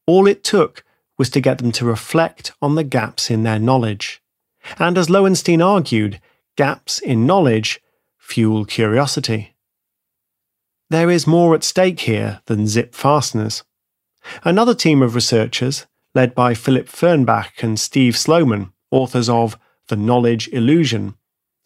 All 0.05 0.27
it 0.27 0.43
took 0.43 0.83
was 1.17 1.29
to 1.31 1.41
get 1.41 1.59
them 1.59 1.71
to 1.73 1.85
reflect 1.85 2.51
on 2.61 2.75
the 2.75 2.83
gaps 2.83 3.29
in 3.29 3.43
their 3.43 3.59
knowledge. 3.59 4.21
And 4.77 4.97
as 4.97 5.07
Loewenstein 5.07 5.63
argued, 5.65 6.19
gaps 6.57 6.99
in 6.99 7.25
knowledge 7.25 7.81
fuel 8.17 8.65
curiosity. 8.65 9.55
There 10.89 11.09
is 11.09 11.27
more 11.27 11.55
at 11.55 11.63
stake 11.63 12.01
here 12.01 12.41
than 12.45 12.67
zip 12.67 12.93
fasteners. 12.93 13.63
Another 14.43 14.73
team 14.73 15.01
of 15.01 15.15
researchers, 15.15 15.85
led 16.15 16.35
by 16.35 16.53
Philip 16.53 16.87
Fernbach 16.87 17.63
and 17.63 17.79
Steve 17.79 18.15
Sloman, 18.15 18.71
authors 18.91 19.27
of 19.27 19.57
The 19.87 19.95
Knowledge 19.95 20.47
Illusion, 20.49 21.15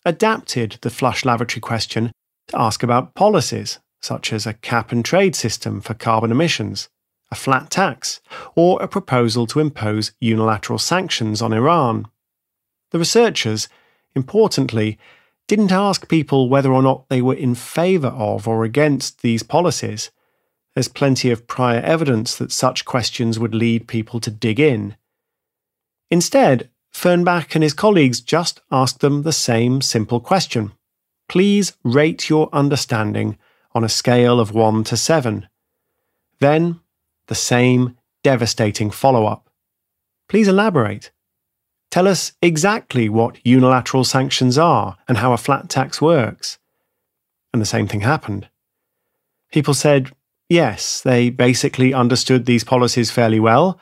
adapted 0.06 0.78
the 0.82 0.89
flush 0.89 1.26
lavatory 1.26 1.62
question 1.62 2.12
to 2.47 2.60
ask 2.60 2.82
about 2.82 3.13
policies, 3.13 3.80
such 4.02 4.32
as 4.32 4.47
a 4.47 4.54
cap 4.54 4.91
and 4.91 5.04
trade 5.04 5.36
system 5.36 5.82
for 5.82 5.93
carbon 5.93 6.32
emissions, 6.32 6.88
a 7.32 7.36
flat 7.36 7.70
tax, 7.70 8.22
or 8.56 8.82
a 8.82 8.88
proposal 8.88 9.46
to 9.48 9.60
impose 9.60 10.12
unilateral 10.20 10.80
sanctions 10.80 11.42
on 11.42 11.54
Iran. 11.54 12.08
The 12.92 13.00
researchers, 13.00 13.68
importantly, 14.16 14.98
didn't 15.48 15.72
ask 15.72 16.10
people 16.10 16.50
whether 16.50 16.72
or 16.72 16.82
not 16.82 17.10
they 17.10 17.22
were 17.22 17.34
in 17.34 17.56
favour 17.56 18.10
of 18.10 18.48
or 18.48 18.63
against 18.63 19.22
these 19.22 19.44
policies. 19.44 20.12
There's 20.74 20.88
plenty 20.88 21.32
of 21.32 21.48
prior 21.48 21.80
evidence 21.80 22.36
that 22.36 22.52
such 22.52 22.86
questions 22.86 23.40
would 23.40 23.56
lead 23.56 23.88
people 23.88 24.20
to 24.22 24.32
dig 24.32 24.60
in. 24.60 24.96
Instead, 26.12 26.70
Fernbach 26.94 27.56
and 27.56 27.63
his 27.63 27.74
colleagues 27.74 28.22
just 28.22 28.62
asked 28.72 29.02
them 29.02 29.24
the 29.24 29.34
same 29.34 29.82
simple 29.82 30.20
question. 30.20 30.72
Please 31.28 31.76
rate 31.84 32.30
your 32.30 32.50
understanding 32.54 33.38
on 33.74 33.84
a 33.84 33.90
scale 33.90 34.40
of 34.40 34.54
1 34.54 34.84
to 34.86 34.98
7. 34.98 35.48
Then, 36.40 36.80
the 37.28 37.36
same 37.36 37.98
devastating 38.24 38.90
follow 38.90 39.26
up. 39.26 39.50
Please 40.28 40.48
elaborate. 40.48 41.12
Tell 41.90 42.08
us 42.08 42.34
exactly 42.42 43.08
what 43.08 43.40
unilateral 43.46 44.04
sanctions 44.04 44.58
are 44.58 44.98
and 45.08 45.18
how 45.18 45.32
a 45.34 45.38
flat 45.38 45.70
tax 45.70 46.02
works. 46.02 46.58
And 47.54 47.62
the 47.62 47.66
same 47.66 47.88
thing 47.88 48.02
happened. 48.02 48.50
People 49.52 49.74
said, 49.74 50.12
yes, 50.50 51.02
they 51.02 51.30
basically 51.30 51.94
understood 51.94 52.46
these 52.46 52.63
policies 52.66 53.12
fairly 53.12 53.40
well. 53.40 53.80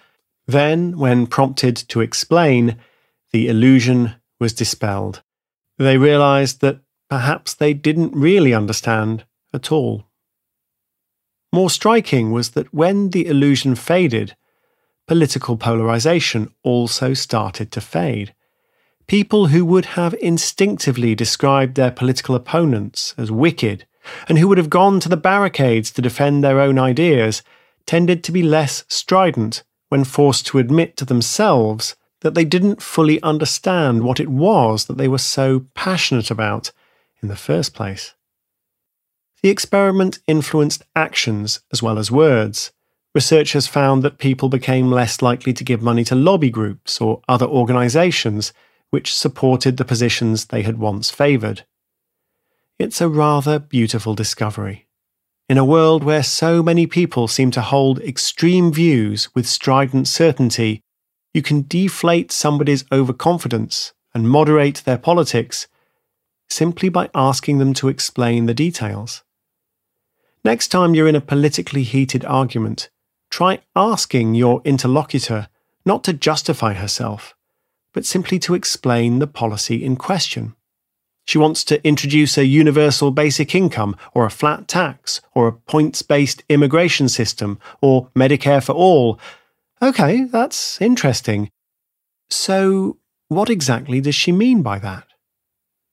Then, 0.47 0.97
when 0.97 1.25
prompted 1.25 1.75
to 1.75 2.01
explain, 2.01 2.77
the 3.31 3.47
illusion 3.47 4.15
was 4.39 4.53
dispelled. 4.53 5.23
They 5.77 5.97
realized 5.97 6.61
that 6.61 6.81
perhaps 7.09 7.55
they 7.55 7.73
didn't 7.73 8.15
really 8.15 8.53
understand 8.53 9.25
at 9.53 9.71
all. 9.71 10.05
More 11.55 11.69
striking 11.69 12.33
was 12.33 12.49
that 12.49 12.73
when 12.73 13.11
the 13.11 13.27
illusion 13.27 13.75
faded, 13.75 14.35
political 15.07 15.55
polarization 15.55 16.53
also 16.63 17.13
started 17.13 17.71
to 17.71 17.79
fade. 17.79 18.35
People 19.07 19.47
who 19.47 19.63
would 19.63 19.85
have 19.95 20.13
instinctively 20.15 21.15
described 21.15 21.75
their 21.75 21.91
political 21.91 22.35
opponents 22.35 23.15
as 23.17 23.31
wicked 23.31 23.85
and 24.27 24.37
who 24.37 24.49
would 24.49 24.57
have 24.57 24.69
gone 24.69 24.99
to 24.99 25.07
the 25.07 25.15
barricades 25.15 25.91
to 25.91 26.01
defend 26.01 26.43
their 26.43 26.59
own 26.59 26.77
ideas 26.77 27.41
tended 27.85 28.21
to 28.25 28.33
be 28.33 28.43
less 28.43 28.83
strident 28.89 29.63
when 29.87 30.03
forced 30.03 30.45
to 30.47 30.59
admit 30.59 30.97
to 30.97 31.05
themselves 31.05 31.95
that 32.19 32.33
they 32.33 32.43
didn't 32.43 32.81
fully 32.81 33.23
understand 33.23 34.03
what 34.03 34.19
it 34.19 34.27
was 34.27 34.87
that 34.87 34.97
they 34.97 35.07
were 35.07 35.17
so 35.17 35.67
passionate 35.73 36.29
about 36.29 36.73
in 37.21 37.29
the 37.29 37.37
first 37.37 37.73
place. 37.73 38.13
The 39.45 39.51
experiment 39.51 40.17
influenced 40.25 40.81
actions 40.95 41.59
as 41.71 41.83
well 41.83 41.99
as 41.99 42.09
words. 42.09 42.71
Researchers 43.13 43.67
found 43.67 44.01
that 44.01 44.17
people 44.17 44.49
became 44.49 44.89
less 44.89 45.21
likely 45.21 45.53
to 45.53 45.63
give 45.63 45.83
money 45.83 46.03
to 46.05 46.15
lobby 46.15 46.49
groups 46.49 46.99
or 46.99 47.21
other 47.29 47.45
organisations 47.45 48.53
which 48.89 49.13
supported 49.13 49.77
the 49.77 49.85
positions 49.85 50.45
they 50.45 50.63
had 50.63 50.79
once 50.79 51.11
favoured. 51.11 51.63
It's 52.79 52.99
a 52.99 53.07
rather 53.07 53.59
beautiful 53.59 54.15
discovery. 54.15 54.87
In 55.47 55.59
a 55.59 55.63
world 55.63 56.03
where 56.03 56.23
so 56.23 56.63
many 56.63 56.87
people 56.87 57.27
seem 57.27 57.51
to 57.51 57.61
hold 57.61 57.99
extreme 57.99 58.73
views 58.73 59.29
with 59.35 59.45
strident 59.45 60.07
certainty, 60.07 60.81
you 61.35 61.43
can 61.43 61.65
deflate 61.67 62.31
somebody's 62.31 62.83
overconfidence 62.91 63.93
and 64.11 64.27
moderate 64.27 64.81
their 64.85 64.97
politics 64.97 65.67
simply 66.49 66.89
by 66.89 67.11
asking 67.13 67.59
them 67.59 67.75
to 67.75 67.89
explain 67.89 68.47
the 68.47 68.53
details. 68.55 69.21
Next 70.45 70.67
time 70.67 70.93
you're 70.93 71.07
in 71.07 71.15
a 71.15 71.21
politically 71.21 71.81
heated 71.81 72.23
argument, 72.23 72.91
try 73.31 73.61
asking 73.75 74.35
your 74.35 74.61
interlocutor 74.63 75.47
not 75.87 76.03
to 76.03 76.13
justify 76.13 76.73
herself, 76.73 77.33
but 77.93 78.05
simply 78.05 78.37
to 78.37 78.53
explain 78.53 79.17
the 79.17 79.25
policy 79.25 79.83
in 79.83 79.95
question. 79.95 80.55
She 81.25 81.39
wants 81.39 81.63
to 81.63 81.83
introduce 81.83 82.37
a 82.37 82.45
universal 82.45 83.09
basic 83.09 83.55
income, 83.55 83.97
or 84.13 84.23
a 84.23 84.29
flat 84.29 84.67
tax, 84.67 85.19
or 85.33 85.47
a 85.47 85.51
points 85.51 86.03
based 86.03 86.43
immigration 86.47 87.09
system, 87.09 87.57
or 87.81 88.09
Medicare 88.15 88.63
for 88.63 88.73
all. 88.73 89.19
OK, 89.81 90.25
that's 90.25 90.79
interesting. 90.79 91.49
So, 92.29 92.99
what 93.29 93.49
exactly 93.49 93.99
does 93.99 94.13
she 94.13 94.31
mean 94.31 94.61
by 94.61 94.77
that? 94.77 95.07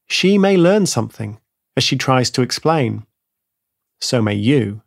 She 0.09 0.37
may 0.37 0.59
learn 0.59 0.85
something 0.85 1.41
as 1.75 1.85
she 1.85 1.97
tries 1.97 2.29
to 2.33 2.43
explain. 2.43 3.07
So 4.03 4.21
may 4.21 4.35
you. 4.35 4.83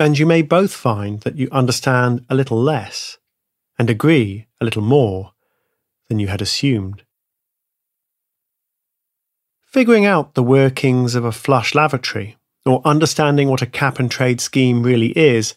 And 0.00 0.18
you 0.18 0.24
may 0.24 0.40
both 0.40 0.72
find 0.72 1.20
that 1.20 1.36
you 1.36 1.46
understand 1.52 2.24
a 2.30 2.34
little 2.34 2.58
less 2.58 3.18
and 3.78 3.90
agree 3.90 4.46
a 4.62 4.64
little 4.64 4.82
more 4.82 5.32
than 6.08 6.18
you 6.18 6.28
had 6.28 6.40
assumed. 6.40 7.02
Figuring 9.66 10.06
out 10.06 10.34
the 10.34 10.42
workings 10.42 11.14
of 11.14 11.26
a 11.26 11.32
flush 11.32 11.74
lavatory, 11.74 12.38
or 12.64 12.80
understanding 12.84 13.50
what 13.50 13.60
a 13.60 13.66
cap 13.66 13.98
and 13.98 14.10
trade 14.10 14.40
scheme 14.40 14.82
really 14.82 15.12
is, 15.18 15.54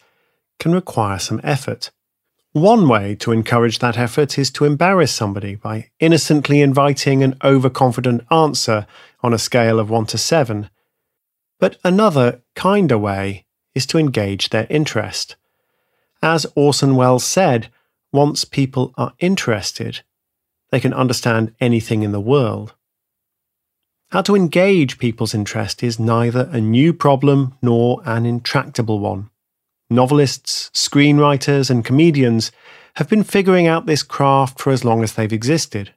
can 0.58 0.72
require 0.72 1.18
some 1.18 1.40
effort. 1.42 1.90
One 2.52 2.86
way 2.86 3.14
to 3.16 3.32
encourage 3.32 3.78
that 3.78 3.96
effort 3.96 4.38
is 4.38 4.50
to 4.52 4.66
embarrass 4.66 5.12
somebody 5.12 5.54
by 5.54 5.88
innocently 6.00 6.60
inviting 6.60 7.22
an 7.22 7.38
overconfident 7.42 8.26
answer 8.30 8.86
on 9.22 9.32
a 9.32 9.38
scale 9.38 9.80
of 9.80 9.88
1 9.88 10.06
to 10.06 10.18
7. 10.18 10.68
But 11.58 11.78
another, 11.82 12.42
kinder 12.54 12.98
way 12.98 13.46
is 13.74 13.86
to 13.86 13.98
engage 13.98 14.50
their 14.50 14.66
interest. 14.70 15.36
As 16.22 16.46
Orson 16.54 16.96
Welles 16.96 17.24
said, 17.24 17.68
once 18.12 18.44
people 18.44 18.94
are 18.96 19.14
interested, 19.18 20.00
they 20.70 20.80
can 20.80 20.94
understand 20.94 21.54
anything 21.60 22.02
in 22.02 22.12
the 22.12 22.20
world. 22.20 22.74
How 24.10 24.22
to 24.22 24.34
engage 24.34 24.98
people's 24.98 25.34
interest 25.34 25.82
is 25.82 25.98
neither 25.98 26.48
a 26.50 26.60
new 26.60 26.94
problem 26.94 27.54
nor 27.60 28.00
an 28.06 28.24
intractable 28.24 29.00
one. 29.00 29.30
Novelists, 29.90 30.70
screenwriters, 30.72 31.70
and 31.70 31.84
comedians 31.84 32.50
have 32.94 33.08
been 33.08 33.22
figuring 33.24 33.66
out 33.66 33.86
this 33.86 34.02
craft 34.02 34.58
for 34.58 34.70
as 34.70 34.84
long 34.84 35.02
as 35.02 35.12
they've 35.12 35.32
existed. 35.32 35.92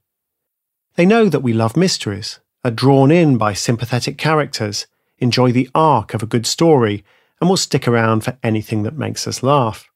They 0.95 1.05
know 1.05 1.29
that 1.29 1.39
we 1.39 1.53
love 1.53 1.77
mysteries, 1.77 2.39
are 2.65 2.71
drawn 2.71 3.11
in 3.11 3.37
by 3.37 3.53
sympathetic 3.53 4.17
characters, 4.17 4.87
enjoy 5.21 5.51
the 5.51 5.69
arc 5.73 6.13
of 6.13 6.21
a 6.21 6.27
good 6.27 6.45
story, 6.45 7.05
and 7.39 7.49
will 7.49 7.57
stick 7.57 7.87
around 7.87 8.23
for 8.23 8.37
anything 8.43 8.83
that 8.83 8.97
makes 8.97 9.27
us 9.27 9.41
laugh. 9.41 9.89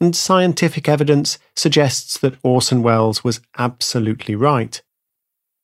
And 0.00 0.14
scientific 0.14 0.88
evidence 0.88 1.38
suggests 1.56 2.18
that 2.18 2.36
Orson 2.42 2.82
Welles 2.82 3.22
was 3.22 3.40
absolutely 3.56 4.34
right. 4.34 4.82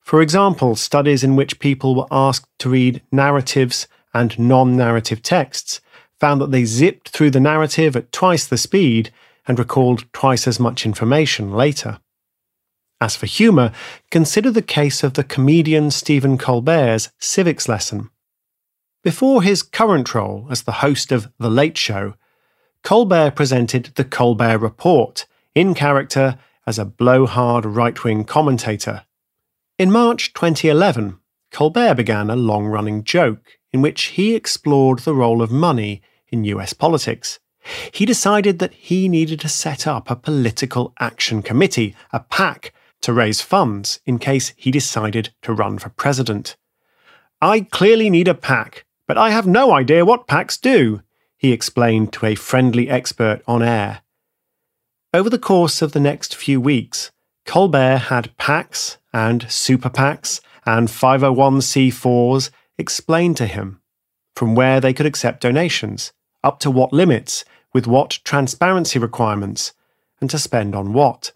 For 0.01 0.23
example, 0.23 0.77
studies 0.77 1.23
in 1.23 1.37
which 1.37 1.59
people 1.59 1.95
were 1.95 2.07
asked 2.11 2.49
to 2.61 2.71
read 2.71 3.03
narratives 3.13 3.87
and 4.15 4.39
non 4.39 4.77
narrative 4.77 5.23
texts 5.23 5.81
found 6.19 6.41
that 6.41 6.51
they 6.51 6.65
zipped 6.65 7.11
through 7.11 7.31
the 7.31 7.41
narrative 7.41 7.97
at 7.97 8.11
twice 8.11 8.47
the 8.47 8.57
speed 8.57 9.13
and 9.47 9.59
recalled 9.59 10.11
twice 10.13 10.47
as 10.47 10.59
much 10.59 10.87
information 10.87 11.53
later. 11.53 12.01
As 13.01 13.17
for 13.17 13.27
humour, 13.27 13.73
consider 14.11 14.51
the 14.51 14.63
case 14.63 15.05
of 15.05 15.15
the 15.15 15.25
comedian 15.25 15.91
Stephen 15.91 16.37
Colbert's 16.37 17.11
civics 17.19 17.69
lesson. 17.69 18.11
Before 19.09 19.43
his 19.43 19.63
current 19.63 20.15
role 20.15 20.47
as 20.51 20.65
the 20.65 20.85
host 20.85 21.13
of 21.13 21.33
The 21.39 21.49
Late 21.49 21.79
Show, 21.79 22.13
Colbert 22.83 23.31
presented 23.31 23.87
the 23.95 24.05
Colbert 24.05 24.59
Report 24.59 25.25
in 25.55 25.73
character 25.73 26.39
as 26.67 26.79
a 26.79 26.85
blowhard 26.85 27.65
right 27.65 28.05
wing 28.05 28.25
commentator 28.25 29.05
in 29.79 29.91
March 29.91 30.35
2011, 30.35 31.21
Colbert 31.53 31.95
began 31.95 32.29
a 32.29 32.37
long 32.37 32.67
running 32.67 33.03
joke 33.03 33.57
in 33.73 33.81
which 33.81 34.03
he 34.17 34.35
explored 34.35 34.99
the 34.99 35.15
role 35.15 35.41
of 35.41 35.51
money 35.51 36.03
in 36.29 36.45
US 36.45 36.75
politics. 36.75 37.39
He 37.93 38.05
decided 38.05 38.59
that 38.59 38.75
he 38.75 39.09
needed 39.09 39.41
to 39.41 39.49
set 39.49 39.87
up 39.87 40.11
a 40.11 40.17
political 40.17 40.93
action 41.01 41.41
committee, 41.41 41.97
a 42.13 42.21
PAC, 42.21 42.75
to 43.01 43.15
raise 43.15 43.41
funds 43.41 44.01
in 44.05 44.19
case 44.19 44.53
he 44.57 44.71
decided 44.71 45.33
to 45.41 45.55
run 45.55 45.79
for 45.79 45.89
president. 45.89 46.57
I 47.41 47.61
clearly 47.61 48.11
need 48.11 48.29
a 48.29 48.35
PAC, 48.35 48.85
but 49.09 49.19
I 49.19 49.31
have 49.31 49.47
no 49.47 49.73
idea 49.73 50.05
what 50.05 50.29
PACs 50.29 50.61
do, 50.61 51.03
he 51.39 51.51
explained 51.51 52.13
to 52.13 52.27
a 52.27 52.35
friendly 52.35 52.91
expert 52.91 53.43
on 53.47 53.63
air. 53.63 54.03
Over 55.15 55.31
the 55.31 55.39
course 55.39 55.81
of 55.81 55.93
the 55.93 56.01
next 56.01 56.37
few 56.37 56.61
weeks, 56.61 57.11
Colbert 57.47 57.97
had 57.97 58.37
PACs 58.37 58.99
and 59.13 59.51
super 59.51 59.89
PACs 59.89 60.41
and 60.67 60.89
501c4s 60.89 62.51
explained 62.77 63.39
to 63.39 63.47
him 63.47 63.81
from 64.37 64.55
where 64.55 64.81
they 64.81 64.93
could 64.93 65.07
accept 65.07 65.41
donations, 65.41 66.13
up 66.45 66.61
to 66.61 66.71
what 66.71 66.93
limits, 66.93 67.45
with 67.73 67.87
what 67.87 68.21
transparency 68.23 68.99
requirements, 68.99 69.73
and 70.21 70.29
to 70.29 70.39
spend 70.39 70.75
on 70.75 70.93
what. 70.93 71.33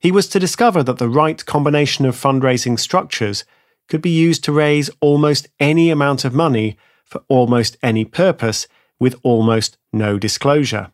He 0.00 0.10
was 0.10 0.28
to 0.28 0.40
discover 0.40 0.82
that 0.82 0.98
the 0.98 1.08
right 1.08 1.44
combination 1.46 2.04
of 2.04 2.16
fundraising 2.16 2.78
structures 2.78 3.44
could 3.88 4.02
be 4.02 4.10
used 4.10 4.44
to 4.44 4.52
raise 4.52 4.90
almost 5.00 5.48
any 5.60 5.90
amount 5.90 6.24
of 6.24 6.34
money 6.34 6.76
for 7.08 7.22
almost 7.28 7.76
any 7.82 8.04
purpose 8.04 8.68
with 9.00 9.16
almost 9.22 9.78
no 9.92 10.18
disclosure. 10.18 10.92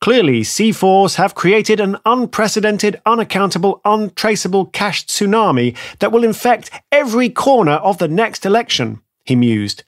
Clearly, 0.00 0.42
C4s 0.42 1.16
have 1.16 1.34
created 1.34 1.80
an 1.80 1.96
unprecedented, 2.04 3.00
unaccountable, 3.06 3.80
untraceable 3.84 4.66
cash 4.66 5.06
tsunami 5.06 5.76
that 5.98 6.12
will 6.12 6.22
infect 6.22 6.70
every 6.92 7.30
corner 7.30 7.72
of 7.72 7.98
the 7.98 8.08
next 8.08 8.44
election, 8.44 9.00
he 9.24 9.34
mused. 9.34 9.84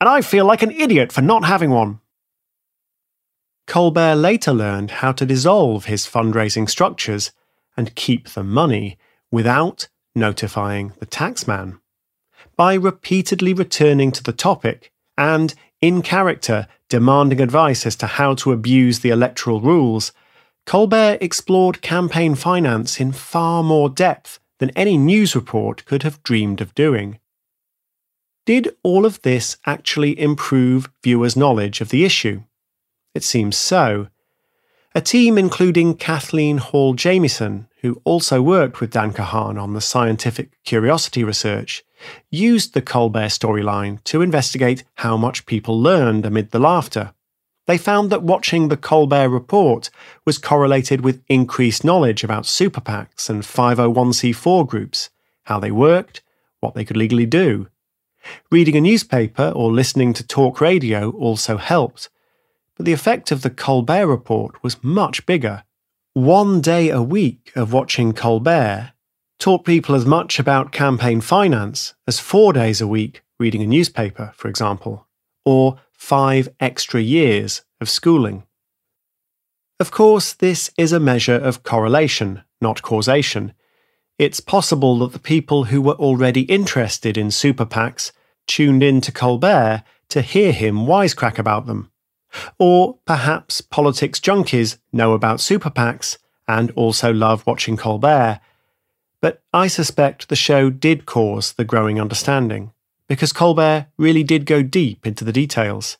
And 0.00 0.08
I 0.08 0.20
feel 0.20 0.44
like 0.44 0.62
an 0.62 0.70
idiot 0.70 1.12
for 1.12 1.20
not 1.20 1.44
having 1.44 1.70
one. 1.70 2.00
Colbert 3.66 4.14
later 4.14 4.52
learned 4.52 4.92
how 4.92 5.12
to 5.12 5.26
dissolve 5.26 5.86
his 5.86 6.06
fundraising 6.06 6.70
structures 6.70 7.32
and 7.76 7.94
keep 7.94 8.28
the 8.28 8.44
money 8.44 8.96
without 9.30 9.88
notifying 10.14 10.92
the 11.00 11.06
taxman. 11.06 11.80
By 12.58 12.74
repeatedly 12.74 13.54
returning 13.54 14.10
to 14.10 14.22
the 14.22 14.32
topic 14.32 14.90
and, 15.16 15.54
in 15.80 16.02
character, 16.02 16.66
demanding 16.88 17.40
advice 17.40 17.86
as 17.86 17.94
to 17.96 18.08
how 18.08 18.34
to 18.34 18.50
abuse 18.50 18.98
the 18.98 19.10
electoral 19.10 19.60
rules, 19.60 20.10
Colbert 20.66 21.18
explored 21.20 21.82
campaign 21.82 22.34
finance 22.34 22.98
in 22.98 23.12
far 23.12 23.62
more 23.62 23.88
depth 23.88 24.40
than 24.58 24.70
any 24.70 24.98
news 24.98 25.36
report 25.36 25.84
could 25.84 26.02
have 26.02 26.20
dreamed 26.24 26.60
of 26.60 26.74
doing. 26.74 27.20
Did 28.44 28.74
all 28.82 29.06
of 29.06 29.22
this 29.22 29.56
actually 29.64 30.18
improve 30.18 30.90
viewers' 31.04 31.36
knowledge 31.36 31.80
of 31.80 31.90
the 31.90 32.04
issue? 32.04 32.42
It 33.14 33.22
seems 33.22 33.56
so. 33.56 34.08
A 34.96 35.00
team 35.00 35.38
including 35.38 35.94
Kathleen 35.94 36.58
Hall 36.58 36.94
Jamieson, 36.94 37.68
who 37.82 38.02
also 38.02 38.42
worked 38.42 38.80
with 38.80 38.90
Dan 38.90 39.12
Kahan 39.12 39.62
on 39.62 39.74
the 39.74 39.80
scientific 39.80 40.50
curiosity 40.64 41.22
research, 41.22 41.84
used 42.30 42.74
the 42.74 42.82
Colbert 42.82 43.28
storyline 43.28 44.02
to 44.04 44.22
investigate 44.22 44.84
how 44.96 45.16
much 45.16 45.46
people 45.46 45.80
learned 45.80 46.24
amid 46.24 46.50
the 46.50 46.58
laughter. 46.58 47.12
They 47.66 47.78
found 47.78 48.10
that 48.10 48.22
watching 48.22 48.68
the 48.68 48.76
Colbert 48.76 49.28
Report 49.28 49.90
was 50.24 50.38
correlated 50.38 51.02
with 51.02 51.22
increased 51.28 51.84
knowledge 51.84 52.24
about 52.24 52.46
super 52.46 52.80
PACs 52.80 53.28
and 53.28 53.42
501c4 53.42 54.66
groups, 54.66 55.10
how 55.44 55.58
they 55.60 55.70
worked, 55.70 56.22
what 56.60 56.74
they 56.74 56.84
could 56.84 56.96
legally 56.96 57.26
do. 57.26 57.68
Reading 58.50 58.76
a 58.76 58.80
newspaper 58.80 59.52
or 59.54 59.70
listening 59.70 60.12
to 60.14 60.26
talk 60.26 60.60
radio 60.60 61.10
also 61.10 61.56
helped, 61.56 62.08
but 62.76 62.86
the 62.86 62.92
effect 62.92 63.30
of 63.30 63.42
the 63.42 63.50
Colbert 63.50 64.06
Report 64.06 64.62
was 64.62 64.82
much 64.82 65.26
bigger. 65.26 65.64
One 66.14 66.60
day 66.60 66.88
a 66.88 67.02
week 67.02 67.52
of 67.54 67.72
watching 67.72 68.12
Colbert 68.12 68.92
taught 69.38 69.64
people 69.64 69.94
as 69.94 70.04
much 70.04 70.38
about 70.38 70.72
campaign 70.72 71.20
finance 71.20 71.94
as 72.06 72.18
four 72.18 72.52
days 72.52 72.80
a 72.80 72.86
week 72.86 73.22
reading 73.38 73.62
a 73.62 73.66
newspaper, 73.66 74.32
for 74.36 74.48
example, 74.48 75.06
or 75.44 75.80
five 75.92 76.48
extra 76.60 77.00
years 77.00 77.62
of 77.80 77.88
schooling. 77.88 78.44
Of 79.80 79.92
course, 79.92 80.32
this 80.32 80.70
is 80.76 80.92
a 80.92 80.98
measure 80.98 81.36
of 81.36 81.62
correlation, 81.62 82.42
not 82.60 82.82
causation. 82.82 83.52
It's 84.18 84.40
possible 84.40 84.98
that 84.98 85.12
the 85.12 85.20
people 85.20 85.64
who 85.64 85.80
were 85.80 85.94
already 85.94 86.42
interested 86.42 87.16
in 87.16 87.30
super 87.30 87.64
PACs 87.64 88.10
tuned 88.48 88.82
in 88.82 89.00
to 89.02 89.12
Colbert 89.12 89.84
to 90.08 90.22
hear 90.22 90.50
him 90.50 90.78
wisecrack 90.78 91.38
about 91.38 91.66
them. 91.66 91.92
Or 92.58 92.98
perhaps 93.06 93.60
politics 93.60 94.18
junkies 94.18 94.78
know 94.92 95.12
about 95.12 95.40
super 95.40 95.70
PACs 95.70 96.18
and 96.48 96.72
also 96.72 97.12
love 97.12 97.46
watching 97.46 97.76
Colbert. 97.76 98.40
But 99.20 99.42
I 99.52 99.66
suspect 99.66 100.28
the 100.28 100.36
show 100.36 100.70
did 100.70 101.06
cause 101.06 101.52
the 101.52 101.64
growing 101.64 102.00
understanding, 102.00 102.72
because 103.08 103.32
Colbert 103.32 103.86
really 103.96 104.22
did 104.22 104.46
go 104.46 104.62
deep 104.62 105.06
into 105.06 105.24
the 105.24 105.32
details. 105.32 105.98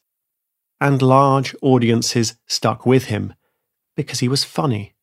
And 0.81 1.03
large 1.03 1.55
audiences 1.61 2.37
stuck 2.47 2.87
with 2.87 3.07
him, 3.07 3.35
because 3.97 4.21
he 4.21 4.29
was 4.29 4.45
funny. 4.45 4.95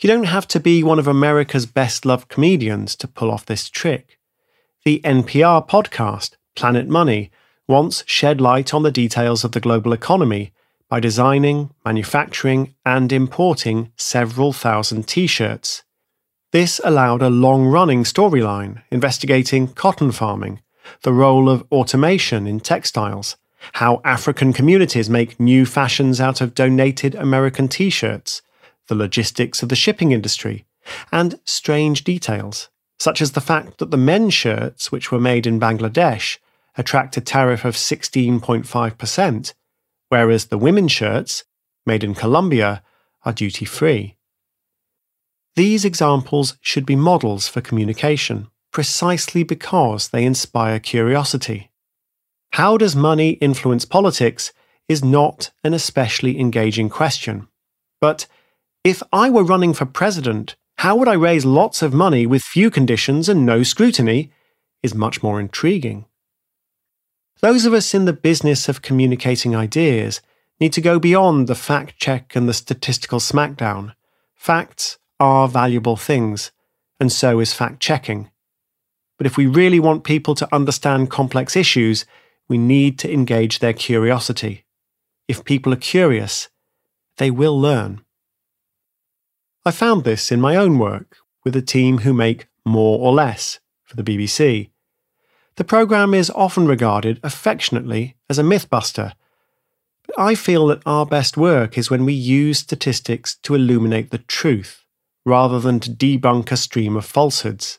You 0.00 0.06
don't 0.06 0.24
have 0.24 0.46
to 0.48 0.60
be 0.60 0.84
one 0.84 1.00
of 1.00 1.08
America's 1.08 1.66
best 1.66 2.06
loved 2.06 2.28
comedians 2.28 2.94
to 2.96 3.08
pull 3.08 3.32
off 3.32 3.46
this 3.46 3.68
trick. 3.68 4.20
The 4.84 5.00
NPR 5.04 5.68
podcast, 5.68 6.36
Planet 6.54 6.86
Money, 6.86 7.32
once 7.66 8.04
shed 8.06 8.40
light 8.40 8.72
on 8.72 8.84
the 8.84 8.92
details 8.92 9.42
of 9.42 9.50
the 9.52 9.60
global 9.60 9.92
economy 9.92 10.52
by 10.88 11.00
designing, 11.00 11.70
manufacturing, 11.84 12.74
and 12.86 13.12
importing 13.12 13.92
several 13.96 14.52
thousand 14.52 15.08
t 15.08 15.26
shirts. 15.26 15.82
This 16.50 16.80
allowed 16.82 17.20
a 17.20 17.28
long 17.28 17.66
running 17.66 18.04
storyline 18.04 18.82
investigating 18.90 19.68
cotton 19.68 20.12
farming, 20.12 20.62
the 21.02 21.12
role 21.12 21.50
of 21.50 21.66
automation 21.70 22.46
in 22.46 22.60
textiles, 22.60 23.36
how 23.74 24.00
African 24.02 24.54
communities 24.54 25.10
make 25.10 25.38
new 25.38 25.66
fashions 25.66 26.22
out 26.22 26.40
of 26.40 26.54
donated 26.54 27.14
American 27.14 27.68
t 27.68 27.90
shirts, 27.90 28.40
the 28.86 28.94
logistics 28.94 29.62
of 29.62 29.68
the 29.68 29.76
shipping 29.76 30.12
industry, 30.12 30.64
and 31.12 31.38
strange 31.44 32.02
details, 32.02 32.70
such 32.98 33.20
as 33.20 33.32
the 33.32 33.42
fact 33.42 33.76
that 33.76 33.90
the 33.90 33.98
men's 33.98 34.32
shirts, 34.32 34.90
which 34.90 35.12
were 35.12 35.20
made 35.20 35.46
in 35.46 35.60
Bangladesh, 35.60 36.38
attract 36.78 37.18
a 37.18 37.20
tariff 37.20 37.66
of 37.66 37.74
16.5%, 37.74 39.52
whereas 40.08 40.46
the 40.46 40.56
women's 40.56 40.92
shirts, 40.92 41.44
made 41.84 42.02
in 42.02 42.14
Colombia, 42.14 42.82
are 43.26 43.34
duty 43.34 43.66
free. 43.66 44.16
These 45.58 45.84
examples 45.84 46.56
should 46.60 46.86
be 46.86 46.94
models 46.94 47.48
for 47.48 47.60
communication, 47.60 48.46
precisely 48.70 49.42
because 49.42 50.10
they 50.10 50.24
inspire 50.24 50.78
curiosity. 50.78 51.72
How 52.52 52.76
does 52.76 52.94
money 52.94 53.30
influence 53.30 53.84
politics 53.84 54.52
is 54.86 55.02
not 55.02 55.50
an 55.64 55.74
especially 55.74 56.38
engaging 56.38 56.88
question. 56.88 57.48
But 58.00 58.28
if 58.84 59.02
I 59.12 59.30
were 59.30 59.42
running 59.42 59.74
for 59.74 59.84
president, 59.84 60.54
how 60.76 60.94
would 60.94 61.08
I 61.08 61.14
raise 61.14 61.44
lots 61.44 61.82
of 61.82 61.92
money 61.92 62.24
with 62.24 62.42
few 62.42 62.70
conditions 62.70 63.28
and 63.28 63.44
no 63.44 63.64
scrutiny 63.64 64.30
is 64.84 64.94
much 64.94 65.24
more 65.24 65.40
intriguing. 65.40 66.04
Those 67.40 67.66
of 67.66 67.74
us 67.74 67.94
in 67.94 68.04
the 68.04 68.12
business 68.12 68.68
of 68.68 68.80
communicating 68.80 69.56
ideas 69.56 70.20
need 70.60 70.72
to 70.74 70.80
go 70.80 71.00
beyond 71.00 71.48
the 71.48 71.56
fact 71.56 71.98
check 71.98 72.36
and 72.36 72.48
the 72.48 72.54
statistical 72.54 73.18
smackdown. 73.18 73.96
Facts 74.36 74.98
are 75.20 75.48
valuable 75.48 75.96
things, 75.96 76.50
and 77.00 77.12
so 77.12 77.40
is 77.40 77.52
fact 77.52 77.80
checking. 77.80 78.30
But 79.16 79.26
if 79.26 79.36
we 79.36 79.46
really 79.46 79.80
want 79.80 80.04
people 80.04 80.34
to 80.36 80.54
understand 80.54 81.10
complex 81.10 81.56
issues, 81.56 82.06
we 82.48 82.58
need 82.58 82.98
to 83.00 83.12
engage 83.12 83.58
their 83.58 83.72
curiosity. 83.72 84.64
If 85.26 85.44
people 85.44 85.72
are 85.72 85.76
curious, 85.76 86.48
they 87.18 87.30
will 87.30 87.60
learn. 87.60 88.02
I 89.64 89.70
found 89.70 90.04
this 90.04 90.32
in 90.32 90.40
my 90.40 90.56
own 90.56 90.78
work 90.78 91.18
with 91.44 91.54
a 91.56 91.62
team 91.62 91.98
who 91.98 92.14
make 92.14 92.46
more 92.64 92.98
or 93.00 93.12
less 93.12 93.58
for 93.84 93.96
the 93.96 94.04
BBC. 94.04 94.70
The 95.56 95.64
programme 95.64 96.14
is 96.14 96.30
often 96.30 96.66
regarded 96.66 97.18
affectionately 97.22 98.16
as 98.30 98.38
a 98.38 98.44
mythbuster. 98.44 99.14
But 100.06 100.18
I 100.18 100.34
feel 100.36 100.68
that 100.68 100.82
our 100.86 101.04
best 101.04 101.36
work 101.36 101.76
is 101.76 101.90
when 101.90 102.04
we 102.04 102.12
use 102.12 102.60
statistics 102.60 103.36
to 103.42 103.54
illuminate 103.54 104.10
the 104.10 104.18
truth, 104.18 104.84
rather 105.28 105.60
than 105.60 105.78
to 105.80 105.90
debunk 105.90 106.50
a 106.50 106.56
stream 106.56 106.96
of 106.96 107.04
falsehoods. 107.04 107.78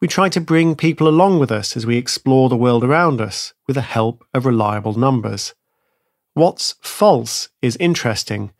We 0.00 0.08
try 0.08 0.28
to 0.30 0.40
bring 0.40 0.74
people 0.76 1.08
along 1.08 1.38
with 1.38 1.50
us 1.50 1.76
as 1.76 1.84
we 1.84 1.96
explore 1.96 2.48
the 2.48 2.56
world 2.56 2.84
around 2.84 3.20
us 3.20 3.52
with 3.66 3.74
the 3.74 3.82
help 3.82 4.24
of 4.32 4.46
reliable 4.46 4.98
numbers. 4.98 5.54
What's 6.34 6.76
false 6.80 7.48
is 7.60 7.76
interesting, 7.76 8.52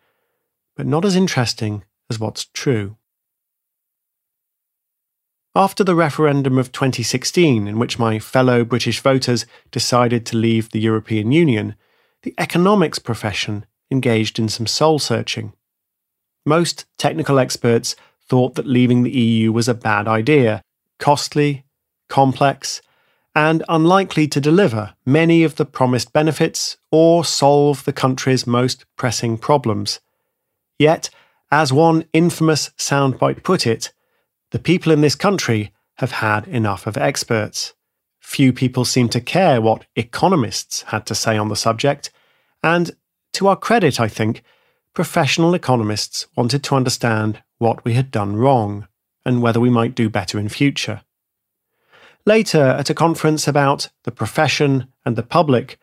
but 0.77 0.87
not 0.87 1.05
as 1.05 1.17
interesting 1.17 1.85
as 2.11 2.19
what's 2.19 2.45
true. 2.47 2.97
After 5.57 5.85
the 5.85 5.95
referendum 5.95 6.59
of 6.59 6.73
2016, 6.73 7.69
in 7.69 7.79
which 7.79 7.99
my 7.99 8.19
fellow 8.19 8.65
British 8.65 9.01
voters 9.01 9.47
decided 9.71 10.27
to 10.27 10.37
leave 10.37 10.71
the 10.71 10.81
European 10.81 11.31
Union, 11.31 11.77
the 12.23 12.35
economics 12.39 12.99
profession 12.99 13.65
engaged 13.91 14.39
in 14.39 14.49
some 14.49 14.67
soul 14.67 14.99
searching. 14.99 15.53
Most 16.45 16.85
technical 16.99 17.39
experts 17.39 17.97
thought 18.29 18.55
that 18.55 18.67
leaving 18.67 19.03
the 19.03 19.11
EU 19.11 19.53
was 19.53 19.69
a 19.69 19.75
bad 19.75 20.09
idea, 20.09 20.63
costly, 20.99 21.65
complex, 22.09 22.83
and 23.35 23.65
unlikely 23.69 24.29
to 24.29 24.41
deliver 24.41 24.95
many 25.05 25.43
of 25.43 25.57
the 25.57 25.65
promised 25.65 26.13
benefits 26.13 26.77
or 26.91 27.25
solve 27.25 27.85
the 27.85 27.93
country's 27.93 28.47
most 28.47 28.85
pressing 28.97 29.37
problems. 29.37 30.01
Yet, 30.79 31.11
as 31.51 31.73
one 31.73 32.05
infamous 32.13 32.71
soundbite 32.79 33.43
put 33.43 33.67
it, 33.67 33.93
the 34.51 34.59
people 34.59 34.93
in 34.93 35.01
this 35.01 35.15
country 35.15 35.73
have 35.99 36.13
had 36.13 36.47
enough 36.47 36.87
of 36.87 36.97
experts. 36.97 37.75
Few 38.21 38.53
people 38.53 38.85
seem 38.85 39.09
to 39.11 39.21
care 39.21 39.61
what 39.61 39.85
economists 39.97 40.83
had 40.83 41.07
to 41.07 41.15
say 41.15 41.37
on 41.37 41.49
the 41.49 41.57
subject, 41.57 42.11
and 42.63 42.93
to 43.35 43.49
our 43.49 43.57
credit, 43.57 44.01
I 44.01 44.09
think, 44.09 44.43
professional 44.95 45.55
economists 45.55 46.29
wanted 46.37 46.63
to 46.63 46.77
understand 46.77 47.43
what 47.59 47.85
we 47.85 47.95
had 47.95 48.11
done 48.11 48.37
wrong 48.37 48.87
and 49.27 49.43
whether 49.43 49.59
we 49.59 49.71
might 49.71 49.95
do 49.95 50.09
better 50.09 50.39
in 50.39 50.49
future. 50.49 51.03
Later, 52.25 52.63
at 52.63 52.91
a 52.91 52.95
conference 52.95 53.49
about 53.49 53.89
the 54.05 54.13
profession 54.13 54.87
and 55.05 55.17
the 55.17 55.23
public, 55.23 55.79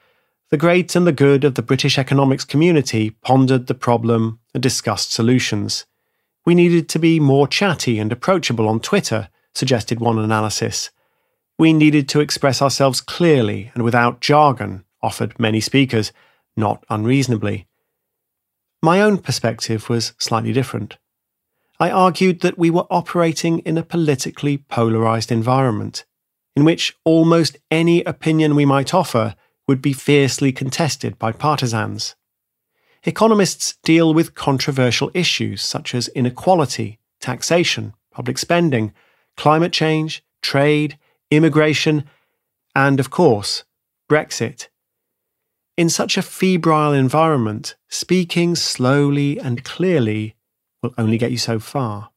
the 0.50 0.58
great 0.58 0.96
and 0.96 1.06
the 1.06 1.12
good 1.12 1.44
of 1.44 1.56
the 1.56 1.62
British 1.62 1.98
economics 1.98 2.46
community 2.46 3.12
pondered 3.22 3.68
the 3.68 3.74
problem 3.74 4.40
and 4.54 4.64
discussed 4.64 5.12
solutions. 5.12 5.86
We 6.46 6.56
needed 6.56 6.90
to 6.90 7.00
be 7.00 7.20
more 7.20 7.48
chatty 7.48 8.00
and 8.00 8.12
approachable 8.12 8.68
on 8.68 8.80
Twitter, 8.80 9.30
suggested 9.54 10.00
one 10.00 10.18
analysis. 10.18 10.90
We 11.60 11.74
needed 11.74 12.10
to 12.10 12.22
express 12.22 12.62
ourselves 12.62 13.02
clearly 13.02 13.72
and 13.76 13.84
without 13.84 14.22
jargon, 14.22 14.86
offered 15.04 15.40
many 15.40 15.60
speakers, 15.60 16.12
not 16.56 16.84
unreasonably. 16.90 17.68
My 18.82 19.02
own 19.02 19.18
perspective 19.20 19.90
was 19.90 20.14
slightly 20.18 20.54
different. 20.54 20.98
I 21.80 21.90
argued 21.90 22.42
that 22.42 22.58
we 22.58 22.70
were 22.70 22.88
operating 22.90 23.60
in 23.60 23.78
a 23.78 23.84
politically 23.84 24.58
polarised 24.58 25.32
environment, 25.32 26.06
in 26.56 26.64
which 26.64 26.96
almost 27.04 27.58
any 27.70 28.04
opinion 28.04 28.56
we 28.56 28.66
might 28.66 28.94
offer 28.94 29.36
would 29.68 29.82
be 29.82 29.94
fiercely 29.94 30.52
contested 30.52 31.18
by 31.18 31.32
partisans 31.32 32.16
economists 33.04 33.78
deal 33.84 34.14
with 34.14 34.36
controversial 34.36 35.10
issues 35.14 35.62
such 35.62 35.96
as 35.96 36.08
inequality, 36.10 37.00
taxation, 37.20 37.94
public 38.12 38.38
spending, 38.38 38.94
climate 39.38 39.72
change, 39.72 40.24
trade, 40.42 40.98
immigration, 41.32 42.04
and, 42.76 43.00
of 43.00 43.10
course, 43.10 43.64
Brexit. 44.10 44.68
In 45.82 45.90
such 45.90 46.16
a 46.16 46.22
febrile 46.22 46.94
environment, 46.94 47.74
speaking 47.90 48.54
slowly 48.54 49.40
and 49.40 49.64
clearly 49.64 50.36
will 50.84 50.94
only 50.96 51.18
get 51.18 51.32
you 51.32 51.40
so 51.40 51.58
far. 51.58 52.12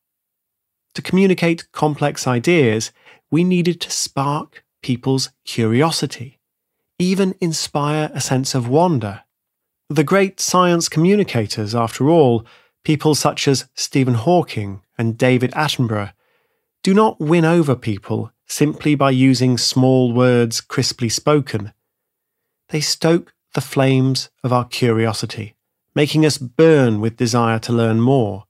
To 0.94 1.00
communicate 1.00 1.72
complex 1.72 2.26
ideas, 2.26 2.92
we 3.30 3.42
needed 3.42 3.80
to 3.80 3.90
spark 3.90 4.66
people's 4.82 5.30
curiosity, 5.46 6.40
even 6.98 7.36
inspire 7.40 8.10
a 8.12 8.20
sense 8.20 8.54
of 8.54 8.68
wonder 8.68 9.22
The 9.88 10.04
great 10.04 10.40
science 10.40 10.90
communicators, 10.90 11.74
after 11.74 12.10
all, 12.10 12.44
people 12.84 13.14
such 13.14 13.48
as 13.48 13.64
Stephen 13.74 14.12
Hawking 14.26 14.82
and 14.98 15.16
David 15.16 15.52
Attenborough, 15.52 16.12
do 16.82 16.92
not 16.92 17.18
win 17.18 17.46
over 17.46 17.74
people 17.74 18.30
simply 18.44 18.94
by 18.94 19.10
using 19.10 19.56
small 19.56 20.12
words 20.12 20.60
crisply 20.60 21.08
spoken. 21.08 21.72
They 22.68 22.82
stoke 22.82 23.30
the 23.54 23.60
flames 23.60 24.28
of 24.42 24.52
our 24.52 24.64
curiosity, 24.64 25.56
making 25.94 26.26
us 26.26 26.38
burn 26.38 27.00
with 27.00 27.16
desire 27.16 27.58
to 27.60 27.72
learn 27.72 28.00
more. 28.00 28.44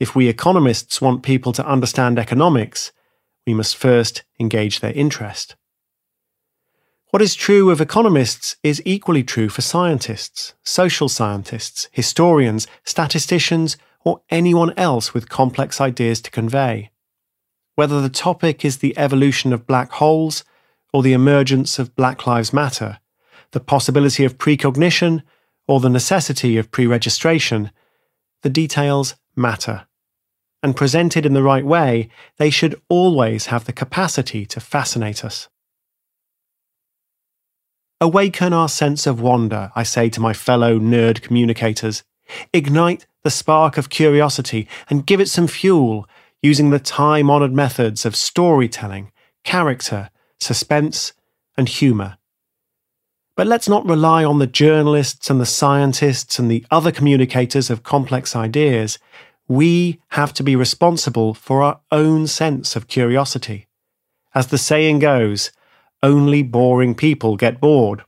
If 0.00 0.16
we 0.16 0.28
economists 0.28 1.00
want 1.00 1.22
people 1.22 1.52
to 1.52 1.66
understand 1.66 2.18
economics, 2.18 2.92
we 3.46 3.54
must 3.54 3.76
first 3.76 4.24
engage 4.40 4.80
their 4.80 4.92
interest. 4.92 5.54
What 7.10 7.22
is 7.22 7.34
true 7.34 7.70
of 7.70 7.80
economists 7.80 8.56
is 8.62 8.80
equally 8.86 9.22
true 9.22 9.50
for 9.50 9.60
scientists, 9.60 10.54
social 10.64 11.10
scientists, 11.10 11.88
historians, 11.92 12.66
statisticians, 12.84 13.76
or 14.02 14.22
anyone 14.30 14.72
else 14.78 15.12
with 15.12 15.28
complex 15.28 15.78
ideas 15.78 16.22
to 16.22 16.30
convey. 16.30 16.90
Whether 17.74 18.00
the 18.00 18.08
topic 18.08 18.64
is 18.64 18.78
the 18.78 18.96
evolution 18.96 19.52
of 19.52 19.66
black 19.66 19.92
holes 19.92 20.42
or 20.90 21.02
the 21.02 21.12
emergence 21.12 21.78
of 21.78 21.94
Black 21.94 22.26
Lives 22.26 22.52
Matter, 22.52 22.98
the 23.52 23.60
possibility 23.60 24.24
of 24.24 24.38
precognition 24.38 25.22
or 25.68 25.80
the 25.80 25.88
necessity 25.88 26.58
of 26.58 26.70
pre 26.70 26.86
registration, 26.86 27.70
the 28.42 28.50
details 28.50 29.14
matter. 29.36 29.86
And 30.62 30.76
presented 30.76 31.26
in 31.26 31.34
the 31.34 31.42
right 31.42 31.64
way, 31.64 32.08
they 32.38 32.50
should 32.50 32.80
always 32.88 33.46
have 33.46 33.64
the 33.64 33.72
capacity 33.72 34.46
to 34.46 34.60
fascinate 34.60 35.24
us. 35.24 35.48
Awaken 38.00 38.52
our 38.52 38.68
sense 38.68 39.06
of 39.06 39.20
wonder, 39.20 39.70
I 39.76 39.84
say 39.84 40.08
to 40.10 40.20
my 40.20 40.32
fellow 40.32 40.78
nerd 40.78 41.22
communicators. 41.22 42.02
Ignite 42.52 43.06
the 43.22 43.30
spark 43.30 43.76
of 43.76 43.90
curiosity 43.90 44.66
and 44.90 45.06
give 45.06 45.20
it 45.20 45.28
some 45.28 45.46
fuel 45.46 46.08
using 46.42 46.70
the 46.70 46.80
time 46.80 47.30
honoured 47.30 47.52
methods 47.52 48.04
of 48.04 48.16
storytelling, 48.16 49.12
character, 49.44 50.10
suspense, 50.40 51.12
and 51.56 51.68
humour. 51.68 52.18
But 53.34 53.46
let's 53.46 53.68
not 53.68 53.86
rely 53.86 54.24
on 54.24 54.38
the 54.38 54.46
journalists 54.46 55.30
and 55.30 55.40
the 55.40 55.46
scientists 55.46 56.38
and 56.38 56.50
the 56.50 56.66
other 56.70 56.92
communicators 56.92 57.70
of 57.70 57.82
complex 57.82 58.36
ideas. 58.36 58.98
We 59.48 60.00
have 60.08 60.34
to 60.34 60.42
be 60.42 60.54
responsible 60.54 61.32
for 61.32 61.62
our 61.62 61.80
own 61.90 62.26
sense 62.26 62.76
of 62.76 62.88
curiosity. 62.88 63.68
As 64.34 64.48
the 64.48 64.58
saying 64.58 64.98
goes, 64.98 65.50
only 66.02 66.42
boring 66.42 66.94
people 66.94 67.36
get 67.36 67.60
bored. 67.60 68.04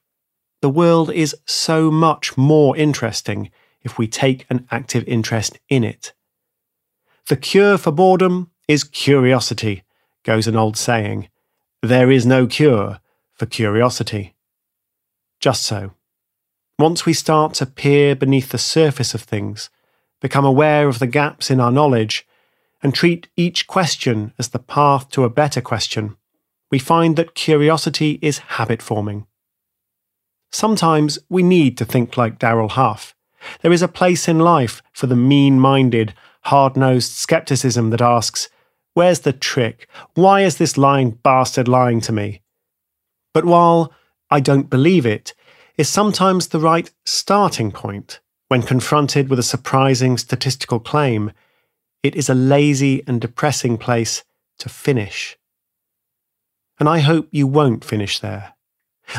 The 0.60 0.68
world 0.70 1.10
is 1.10 1.36
so 1.46 1.90
much 1.90 2.36
more 2.36 2.76
interesting 2.76 3.50
if 3.82 3.98
we 3.98 4.06
take 4.06 4.46
an 4.50 4.66
active 4.70 5.04
interest 5.06 5.58
in 5.68 5.84
it. 5.84 6.12
The 7.28 7.36
cure 7.36 7.78
for 7.78 7.92
boredom 7.92 8.50
is 8.68 8.84
curiosity, 8.84 9.84
goes 10.22 10.46
an 10.46 10.56
old 10.56 10.76
saying. 10.76 11.28
There 11.82 12.10
is 12.10 12.26
no 12.26 12.46
cure 12.46 13.00
for 13.34 13.46
curiosity. 13.46 14.33
Just 15.44 15.64
so. 15.64 15.90
Once 16.78 17.04
we 17.04 17.12
start 17.12 17.52
to 17.52 17.66
peer 17.66 18.16
beneath 18.16 18.48
the 18.48 18.56
surface 18.56 19.12
of 19.12 19.20
things, 19.20 19.68
become 20.22 20.46
aware 20.46 20.88
of 20.88 21.00
the 21.00 21.06
gaps 21.06 21.50
in 21.50 21.60
our 21.60 21.70
knowledge, 21.70 22.26
and 22.82 22.94
treat 22.94 23.28
each 23.36 23.66
question 23.66 24.32
as 24.38 24.48
the 24.48 24.58
path 24.58 25.10
to 25.10 25.22
a 25.22 25.28
better 25.28 25.60
question, 25.60 26.16
we 26.70 26.78
find 26.78 27.16
that 27.16 27.34
curiosity 27.34 28.18
is 28.22 28.38
habit 28.56 28.80
forming. 28.80 29.26
Sometimes 30.50 31.18
we 31.28 31.42
need 31.42 31.76
to 31.76 31.84
think 31.84 32.16
like 32.16 32.38
Darrell 32.38 32.70
Huff. 32.70 33.14
There 33.60 33.72
is 33.74 33.82
a 33.82 33.86
place 33.86 34.26
in 34.26 34.38
life 34.38 34.80
for 34.94 35.08
the 35.08 35.14
mean 35.14 35.60
minded, 35.60 36.14
hard 36.44 36.74
nosed 36.74 37.12
skepticism 37.12 37.90
that 37.90 38.00
asks, 38.00 38.48
Where's 38.94 39.20
the 39.20 39.34
trick? 39.34 39.90
Why 40.14 40.40
is 40.40 40.56
this 40.56 40.78
lying 40.78 41.10
bastard 41.22 41.68
lying 41.68 42.00
to 42.00 42.12
me? 42.12 42.40
But 43.34 43.44
while 43.44 43.92
I 44.34 44.40
don't 44.40 44.68
believe 44.68 45.06
it, 45.06 45.32
is 45.78 45.88
sometimes 45.88 46.48
the 46.48 46.60
right 46.60 46.90
starting 47.06 47.72
point 47.72 48.20
when 48.48 48.62
confronted 48.62 49.30
with 49.30 49.38
a 49.38 49.50
surprising 49.54 50.18
statistical 50.18 50.78
claim. 50.78 51.32
It 52.02 52.14
is 52.14 52.28
a 52.28 52.34
lazy 52.34 53.02
and 53.06 53.18
depressing 53.18 53.78
place 53.78 54.24
to 54.58 54.68
finish 54.68 55.38
and 56.78 56.88
I 56.88 57.00
hope 57.00 57.28
you 57.30 57.46
won't 57.46 57.84
finish 57.84 58.18
there. 58.18 58.54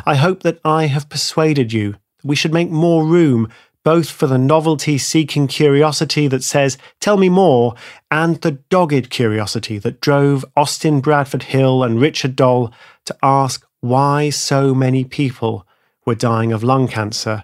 I 0.06 0.16
hope 0.16 0.44
that 0.44 0.60
I 0.66 0.88
have 0.88 1.10
persuaded 1.10 1.72
you 1.72 1.94
that 1.94 2.26
we 2.26 2.36
should 2.36 2.54
make 2.54 2.70
more 2.70 3.06
room 3.06 3.50
both 3.84 4.10
for 4.10 4.26
the 4.26 4.38
novelty 4.38 4.98
seeking 4.98 5.48
curiosity 5.48 6.28
that 6.28 6.44
says, 6.44 6.76
Tell 7.00 7.18
me 7.18 7.30
more, 7.30 7.76
and 8.10 8.42
the 8.42 8.54
dogged 8.70 9.12
curiosity 9.12 9.78
that 9.78 10.02
drove 10.02 10.44
Austin 10.58 11.02
Bradford 11.02 11.44
Hill 11.44 11.84
and 11.84 12.02
Richard 12.02 12.36
Doll 12.36 12.74
to 13.06 13.16
ask 13.22 13.64
why 13.86 14.32
so 14.32 14.74
many 14.74 15.04
people 15.04 15.68
were 16.08 16.16
dying 16.16 16.52
of 16.52 16.64
lung 16.64 16.88
cancer 16.88 17.44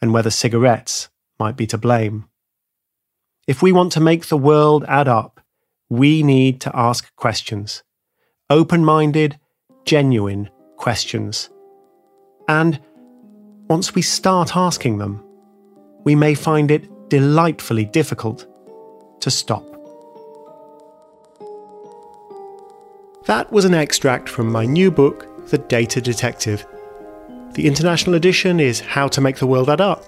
and 0.00 0.12
whether 0.12 0.30
cigarettes 0.30 1.08
might 1.40 1.56
be 1.56 1.66
to 1.66 1.76
blame. 1.76 2.28
If 3.48 3.62
we 3.62 3.72
want 3.72 3.90
to 3.92 4.00
make 4.00 4.26
the 4.26 4.36
world 4.36 4.84
add 4.86 5.08
up, 5.08 5.40
we 5.88 6.22
need 6.22 6.60
to 6.60 6.76
ask 6.76 7.12
questions. 7.16 7.82
Open 8.48 8.84
minded, 8.84 9.40
genuine 9.84 10.50
questions. 10.76 11.50
And 12.46 12.78
once 13.68 13.92
we 13.92 14.02
start 14.02 14.56
asking 14.56 14.98
them, 14.98 15.20
we 16.04 16.14
may 16.14 16.34
find 16.34 16.70
it 16.70 16.88
delightfully 17.08 17.86
difficult 17.86 18.46
to 19.20 19.32
stop. 19.32 19.64
That 23.26 23.50
was 23.50 23.64
an 23.64 23.74
extract 23.74 24.28
from 24.28 24.50
my 24.50 24.64
new 24.64 24.92
book, 24.92 25.28
The 25.48 25.58
Data 25.58 26.00
Detective. 26.00 26.66
The 27.52 27.66
international 27.66 28.14
edition 28.14 28.60
is 28.60 28.80
How 28.80 29.08
to 29.08 29.20
Make 29.20 29.36
the 29.36 29.46
World 29.46 29.68
Add 29.68 29.80
Up. 29.80 30.04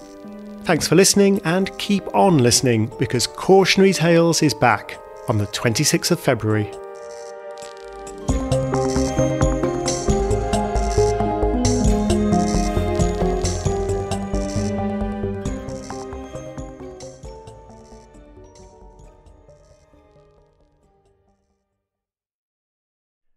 Thanks 0.63 0.89
for 0.89 0.95
listening 0.95 1.41
and 1.45 1.77
keep 1.79 2.07
on 2.15 2.39
listening 2.39 2.91
because 2.99 3.27
Cautionary 3.27 3.93
Tales 3.93 4.43
is 4.43 4.55
back 4.55 4.99
on 5.29 5.37
the 5.37 5.47
26th 5.49 6.11
of 6.11 6.21
February. 6.21 6.71